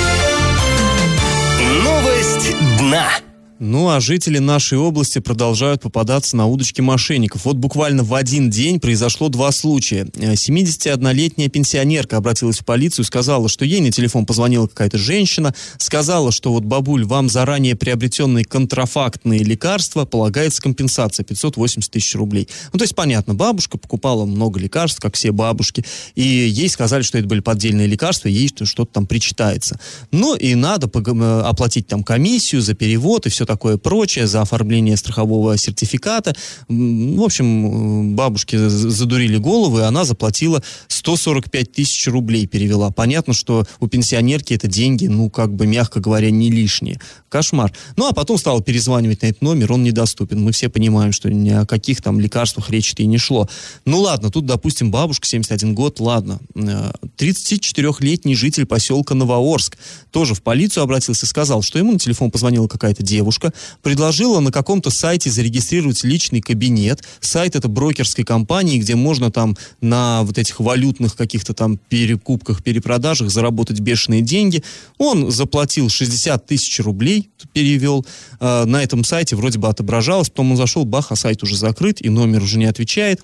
Новость 1.70 2.56
дна. 2.78 3.29
Ну, 3.62 3.90
а 3.90 4.00
жители 4.00 4.38
нашей 4.38 4.78
области 4.78 5.18
продолжают 5.18 5.82
попадаться 5.82 6.34
на 6.34 6.46
удочки 6.46 6.80
мошенников. 6.80 7.44
Вот 7.44 7.56
буквально 7.56 8.02
в 8.02 8.14
один 8.14 8.48
день 8.48 8.80
произошло 8.80 9.28
два 9.28 9.52
случая. 9.52 10.04
71-летняя 10.04 11.48
э, 11.48 11.50
пенсионерка 11.50 12.16
обратилась 12.16 12.60
в 12.60 12.64
полицию, 12.64 13.04
сказала, 13.04 13.50
что 13.50 13.66
ей 13.66 13.82
на 13.82 13.92
телефон 13.92 14.24
позвонила 14.24 14.66
какая-то 14.66 14.96
женщина, 14.96 15.54
сказала, 15.76 16.32
что 16.32 16.54
вот, 16.54 16.64
бабуль, 16.64 17.04
вам 17.04 17.28
заранее 17.28 17.76
приобретенные 17.76 18.46
контрафактные 18.46 19.40
лекарства 19.40 20.06
полагается 20.06 20.62
компенсация 20.62 21.22
580 21.24 21.90
тысяч 21.90 22.14
рублей. 22.14 22.48
Ну, 22.72 22.78
то 22.78 22.84
есть, 22.84 22.94
понятно, 22.94 23.34
бабушка 23.34 23.76
покупала 23.76 24.24
много 24.24 24.58
лекарств, 24.58 25.00
как 25.00 25.16
все 25.16 25.32
бабушки, 25.32 25.84
и 26.14 26.22
ей 26.22 26.70
сказали, 26.70 27.02
что 27.02 27.18
это 27.18 27.28
были 27.28 27.40
поддельные 27.40 27.88
лекарства, 27.88 28.28
ей 28.28 28.48
что-то 28.48 28.90
там 28.90 29.06
причитается. 29.06 29.78
Ну, 30.12 30.34
и 30.34 30.54
надо 30.54 30.90
э, 30.90 31.40
оплатить 31.42 31.88
там 31.88 32.02
комиссию 32.02 32.62
за 32.62 32.72
перевод 32.72 33.26
и 33.26 33.28
все 33.28 33.49
такое 33.50 33.78
прочее, 33.78 34.28
за 34.28 34.42
оформление 34.42 34.96
страхового 34.96 35.56
сертификата. 35.56 36.36
В 36.68 37.20
общем, 37.20 38.14
бабушке 38.14 38.68
задурили 38.68 39.38
головы, 39.38 39.80
и 39.80 39.82
она 39.82 40.04
заплатила 40.04 40.62
145 40.86 41.72
тысяч 41.72 42.06
рублей, 42.06 42.46
перевела. 42.46 42.92
Понятно, 42.92 43.32
что 43.32 43.66
у 43.80 43.88
пенсионерки 43.88 44.54
это 44.54 44.68
деньги, 44.68 45.08
ну, 45.08 45.30
как 45.30 45.52
бы, 45.52 45.66
мягко 45.66 45.98
говоря, 45.98 46.30
не 46.30 46.48
лишние. 46.48 47.00
Кошмар. 47.28 47.72
Ну, 47.96 48.06
а 48.06 48.12
потом 48.12 48.38
стала 48.38 48.62
перезванивать 48.62 49.22
на 49.22 49.26
этот 49.26 49.42
номер, 49.42 49.72
он 49.72 49.82
недоступен. 49.82 50.40
Мы 50.42 50.52
все 50.52 50.68
понимаем, 50.68 51.10
что 51.10 51.28
ни 51.28 51.50
о 51.50 51.66
каких 51.66 52.02
там 52.02 52.20
лекарствах 52.20 52.70
речи-то 52.70 53.02
и 53.02 53.06
не 53.06 53.18
шло. 53.18 53.48
Ну, 53.84 54.00
ладно, 54.00 54.30
тут, 54.30 54.46
допустим, 54.46 54.92
бабушка, 54.92 55.26
71 55.26 55.74
год, 55.74 55.98
ладно. 55.98 56.38
34-летний 56.54 58.34
э, 58.34 58.36
житель 58.36 58.66
поселка 58.66 59.14
Новоорск 59.14 59.76
тоже 60.12 60.34
в 60.34 60.42
полицию 60.42 60.84
обратился 60.84 61.26
и 61.26 61.28
сказал, 61.28 61.62
что 61.62 61.78
ему 61.78 61.92
на 61.92 61.98
телефон 61.98 62.30
позвонила 62.30 62.68
какая-то 62.68 63.02
девушка, 63.02 63.39
девушка 63.40 63.52
предложила 63.82 64.40
на 64.40 64.52
каком-то 64.52 64.90
сайте 64.90 65.30
зарегистрировать 65.30 66.04
личный 66.04 66.40
кабинет. 66.40 67.02
Сайт 67.20 67.56
это 67.56 67.68
брокерской 67.68 68.24
компании, 68.24 68.78
где 68.78 68.94
можно 68.94 69.30
там 69.30 69.56
на 69.80 70.22
вот 70.22 70.38
этих 70.38 70.60
валютных 70.60 71.16
каких-то 71.16 71.54
там 71.54 71.78
перекупках, 71.88 72.62
перепродажах 72.62 73.30
заработать 73.30 73.80
бешеные 73.80 74.22
деньги. 74.22 74.62
Он 74.98 75.30
заплатил 75.30 75.88
60 75.88 76.46
тысяч 76.46 76.80
рублей, 76.80 77.30
перевел. 77.52 78.04
Э, 78.40 78.64
на 78.64 78.82
этом 78.82 79.04
сайте 79.04 79.36
вроде 79.36 79.58
бы 79.58 79.68
отображалось, 79.68 80.30
потом 80.30 80.52
он 80.52 80.56
зашел, 80.56 80.84
бах, 80.84 81.12
а 81.12 81.16
сайт 81.16 81.42
уже 81.42 81.56
закрыт, 81.56 82.04
и 82.04 82.08
номер 82.08 82.42
уже 82.42 82.58
не 82.58 82.66
отвечает. 82.66 83.20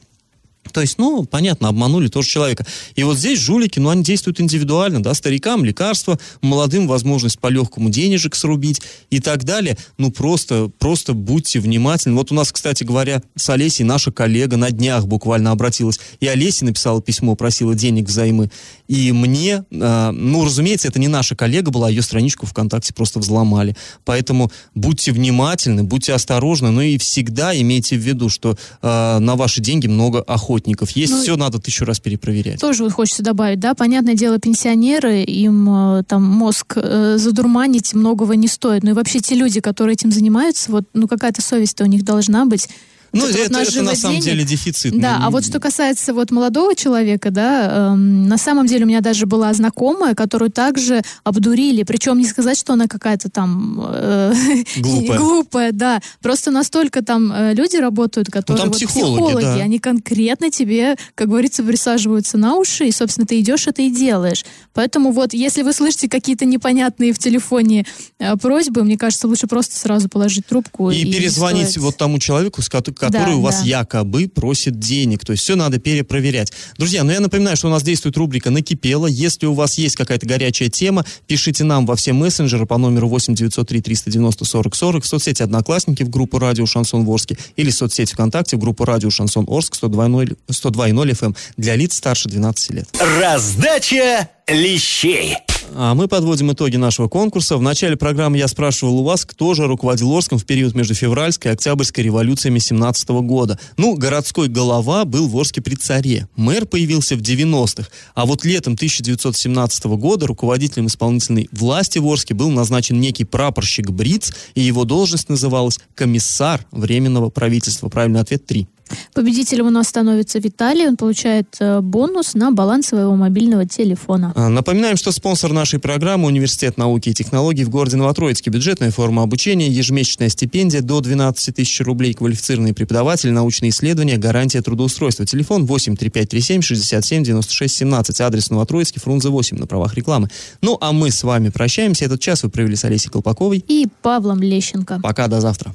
То 0.73 0.81
есть, 0.81 0.99
ну, 0.99 1.25
понятно, 1.25 1.69
обманули 1.69 2.09
тоже 2.09 2.29
человека. 2.29 2.67
И 2.95 3.03
вот 3.03 3.19
здесь 3.19 3.39
жулики, 3.39 3.79
ну, 3.79 3.91
они 3.91 4.03
действуют 4.03 4.41
индивидуально, 4.41 5.03
да, 5.03 5.15
старикам 5.15 5.65
лекарства, 5.65 6.19
молодым 6.43 6.87
возможность 6.89 7.39
по 7.39 7.49
легкому 7.49 7.91
денежек 7.91 8.35
срубить 8.35 8.83
и 9.11 9.21
так 9.21 9.45
далее. 9.45 9.77
Ну, 9.99 10.11
просто, 10.11 10.71
просто 10.79 11.13
будьте 11.13 11.61
внимательны. 11.61 12.17
Вот 12.17 12.33
у 12.33 12.35
нас, 12.35 12.53
кстати 12.53 12.85
говоря, 12.85 13.23
с 13.37 13.49
Олесей 13.51 13.85
наша 13.85 14.13
коллега 14.13 14.57
на 14.57 14.71
днях 14.71 15.07
буквально 15.07 15.51
обратилась. 15.51 16.01
И 16.21 16.27
Олеся 16.27 16.65
написала 16.65 17.01
письмо, 17.03 17.35
просила 17.35 17.75
денег 17.75 18.07
взаймы. 18.09 18.51
И 18.89 19.13
мне, 19.13 19.65
э, 19.71 20.11
ну, 20.13 20.45
разумеется, 20.45 20.89
это 20.89 20.99
не 20.99 21.09
наша 21.09 21.35
коллега 21.35 21.71
была, 21.71 21.89
ее 21.89 22.03
страничку 22.03 22.47
ВКонтакте 22.47 22.95
просто 22.95 23.19
взломали. 23.19 23.77
Поэтому 24.05 24.51
будьте 24.75 25.13
внимательны, 25.13 25.83
будьте 25.83 26.13
осторожны, 26.13 26.71
ну 26.71 26.81
и 26.81 26.99
всегда 26.99 27.59
имейте 27.59 27.97
в 27.97 28.01
виду, 28.01 28.29
что 28.29 28.57
э, 28.83 29.19
на 29.19 29.37
ваши 29.37 29.61
деньги 29.61 29.87
много 29.87 30.21
охоты 30.23 30.56
работников. 30.57 30.90
Есть 30.90 31.12
ну, 31.12 31.23
все, 31.23 31.37
надо 31.37 31.59
тысячу 31.59 31.85
раз 31.85 32.01
перепроверять. 32.01 32.61
Тоже 32.61 32.85
вот 32.85 32.92
хочется 32.92 33.23
добавить, 33.23 33.61
да, 33.61 33.75
понятное 33.75 34.14
дело, 34.14 34.38
пенсионеры, 34.38 35.23
им 35.23 35.69
э, 35.69 36.03
там 36.05 36.23
мозг 36.25 36.75
э, 36.77 37.16
задурманить 37.19 37.95
многого 37.95 38.37
не 38.37 38.49
стоит. 38.49 38.83
Ну 38.83 38.90
и 38.90 38.95
вообще 38.95 39.21
те 39.21 39.35
люди, 39.35 39.61
которые 39.61 39.95
этим 39.95 40.11
занимаются, 40.11 40.71
вот, 40.73 40.85
ну 40.95 41.09
какая-то 41.09 41.42
совесть-то 41.42 41.85
у 41.85 41.87
них 41.87 42.05
должна 42.05 42.47
быть. 42.47 42.69
Ну, 43.17 43.27
это, 43.27 43.39
это, 43.39 43.61
это 43.61 43.83
на 43.83 43.95
самом 43.95 44.21
деле 44.21 44.45
дефицит. 44.45 44.99
Да, 44.99 45.19
ну, 45.19 45.27
а 45.27 45.31
вот 45.31 45.45
что 45.45 45.61
касается 45.61 46.15
вот 46.15 46.31
молодого 46.31 46.75
человека, 46.75 47.31
да, 47.31 47.93
эм, 47.93 48.29
на 48.29 48.39
самом 48.39 48.67
деле 48.67 48.85
у 48.85 48.89
меня 48.89 49.01
даже 49.01 49.27
была 49.27 49.53
знакомая, 49.55 50.15
которую 50.15 50.51
также 50.51 51.03
обдурили, 51.25 51.83
причем 51.83 52.19
не 52.19 52.27
сказать, 52.27 52.59
что 52.59 52.75
она 52.75 52.87
какая-то 52.87 53.31
там 53.31 53.81
э, 53.85 54.33
глупая. 54.77 55.19
глупая, 55.19 55.73
да, 55.73 56.01
просто 56.21 56.51
настолько 56.51 57.03
там 57.03 57.33
э, 57.33 57.55
люди 57.55 57.77
работают, 57.77 58.31
которые 58.31 58.65
ну, 58.65 58.71
вот, 58.71 58.77
психологи, 58.77 59.23
психологи 59.23 59.45
да. 59.45 59.65
они 59.65 59.79
конкретно 59.79 60.51
тебе, 60.51 60.97
как 61.15 61.29
говорится, 61.29 61.63
присаживаются 61.63 62.39
на 62.39 62.57
уши, 62.57 62.87
и, 62.87 62.93
собственно, 62.93 63.27
ты 63.27 63.41
идешь 63.41 63.67
это 63.67 63.83
и 63.83 63.91
делаешь. 63.91 64.45
Поэтому 64.75 65.13
вот, 65.13 65.33
если 65.33 65.63
вы 65.63 65.73
слышите 65.73 66.09
какие-то 66.09 66.45
непонятные 66.45 67.13
в 67.13 67.19
телефоне 67.19 67.87
э, 68.19 68.37
просьбы, 68.37 68.83
мне 68.85 68.99
кажется, 68.99 69.29
лучше 69.29 69.47
просто 69.47 69.77
сразу 69.77 70.09
положить 70.09 70.47
трубку 70.47 70.91
и, 70.91 70.99
и 70.99 71.13
перезвонить 71.13 71.77
вот 71.79 71.97
тому 71.97 72.19
человеку, 72.19 72.63
с 72.63 72.69
которым 72.69 72.97
который 73.11 73.33
да, 73.33 73.37
у 73.37 73.40
вас 73.40 73.61
да. 73.61 73.66
якобы 73.66 74.29
просит 74.29 74.79
денег. 74.79 75.25
То 75.25 75.33
есть 75.33 75.45
все 75.45 75.57
надо 75.57 75.79
перепроверять. 75.79 76.53
Друзья, 76.79 77.05
ну 77.05 77.12
я 77.12 77.21
напоминаю, 77.21 77.57
что 77.57 77.69
у 77.69 77.71
нас 77.71 77.83
действует 77.83 78.16
рубрика 78.16 78.51
«Накипело». 78.51 79.07
Если 79.07 79.47
у 79.47 79.55
вас 79.55 79.79
есть 79.79 79.97
какая-то 79.97 80.27
горячая 80.27 80.69
тема, 80.69 81.05
пишите 81.27 81.64
нам 81.64 81.87
во 81.87 81.97
все 81.97 82.12
мессенджеры 82.12 82.66
по 82.66 82.79
номеру 82.79 83.09
8 83.09 83.35
903 83.35 83.81
390 83.81 84.45
40 84.45 84.75
40 84.75 85.05
в 85.05 85.07
соцсети 85.07 85.42
«Одноклассники» 85.42 86.03
в 86.03 86.11
группу 86.11 86.38
«Радио 86.38 86.66
Шансон 86.66 87.05
Ворске» 87.05 87.37
или 87.57 87.71
в 87.71 87.75
соцсети 87.75 88.12
ВКонтакте 88.14 88.57
в 88.57 88.61
группу 88.61 88.85
«Радио 88.85 89.11
Шансон 89.11 89.47
Орск» 89.49 89.75
102.0 89.75 90.37
FM 90.49 91.27
эм 91.27 91.37
для 91.57 91.77
лиц 91.77 91.95
старше 91.95 92.29
12 92.29 92.71
лет. 92.71 92.88
Раздача 93.21 94.29
лещей. 94.49 95.37
А 95.75 95.95
мы 95.95 96.09
подводим 96.09 96.53
итоги 96.53 96.77
нашего 96.77 97.09
конкурса. 97.09 97.57
В 97.57 97.63
начале 97.63 97.97
программы 97.97 98.39
я 98.39 98.49
спрашивал 98.49 99.01
у 99.01 99.05
вас, 99.05 99.25
кто 99.25 99.55
же 99.55 99.67
руководил 99.67 100.13
Орском 100.13 100.39
в 100.39 100.45
период 100.45 100.75
между 100.75 100.95
февральской 100.95 101.51
и 101.51 101.55
октябрьской 101.55 102.05
революциями 102.05 102.59
17 102.59 103.09
года. 103.09 103.59
Ну, 103.77 103.95
городской 103.95 104.49
голова 104.49 105.05
был 105.05 105.29
в 105.29 105.37
Орске 105.37 105.61
при 105.61 105.75
царе. 105.75 106.29
Мэр 106.37 106.67
появился 106.67 107.17
в 107.17 107.21
90-х. 107.21 107.89
А 108.15 108.27
вот 108.27 108.45
летом 108.45 108.75
1917 108.75 109.85
года 109.85 110.27
руководителем 110.27 110.87
исполнительной 110.87 111.49
власти 111.53 111.99
в 111.99 112.07
Орске 112.07 112.35
был 112.35 112.51
назначен 112.51 113.01
некий 113.01 113.25
прапорщик 113.25 113.91
Бриц, 113.91 114.33
и 114.55 114.61
его 114.61 114.85
должность 114.85 115.29
называлась 115.29 115.79
комиссар 115.95 116.65
Временного 116.71 117.31
правительства. 117.31 117.89
Правильный 117.89 118.21
ответ 118.21 118.47
3. 118.47 118.67
Победителем 119.14 119.66
у 119.66 119.70
нас 119.70 119.88
становится 119.88 120.38
Виталий. 120.38 120.87
Он 120.87 120.96
получает 120.96 121.57
э, 121.61 121.81
бонус 121.81 122.35
на 122.35 122.51
баланс 122.51 122.88
своего 122.88 123.14
мобильного 123.16 123.66
телефона. 123.66 124.33
А, 124.37 124.49
напоминаем, 124.49 124.96
что 124.96 125.12
спонсор 125.12 125.53
нашей 125.53 125.79
программы 125.79 126.27
Университет 126.27 126.77
науки 126.77 127.09
и 127.09 127.14
технологий 127.14 127.64
в 127.64 127.70
городе 127.70 127.96
Новотроицке. 127.96 128.51
Бюджетная 128.51 128.90
форма 128.90 129.22
обучения, 129.22 129.68
ежемесячная 129.68 130.29
стипендия 130.29 130.83
до 130.83 131.01
12 131.01 131.55
тысяч 131.55 131.81
рублей, 131.81 132.14
квалифицированные 132.14 132.75
преподаватели, 132.75 133.31
научные 133.31 133.70
исследования, 133.70 134.16
гарантия 134.16 134.62
трудоустройства. 134.62 135.27
Телефон 135.27 135.66
8 135.66 135.96
3537 135.96 136.62
67 136.62 137.25
96 137.25 137.77
17. 137.77 138.20
Адрес 138.20 138.51
Новотроицкий, 138.51 139.01
Фрунзе 139.01 139.29
8 139.29 139.59
на 139.59 139.66
правах 139.66 139.94
рекламы. 139.94 140.29
Ну, 140.62 140.77
а 140.81 140.92
мы 140.92 141.11
с 141.11 141.22
вами 141.22 141.49
прощаемся. 141.49 142.05
Этот 142.05 142.20
час 142.20 142.42
вы 142.42 142.51
провели 142.51 142.77
с 142.77 142.85
Олесей 142.85 143.11
Колпаковой 143.11 143.64
и 143.66 143.88
Павлом 144.03 144.42
Лещенко. 144.42 145.01
Пока, 145.03 145.29
до 145.29 145.40
завтра. 145.40 145.75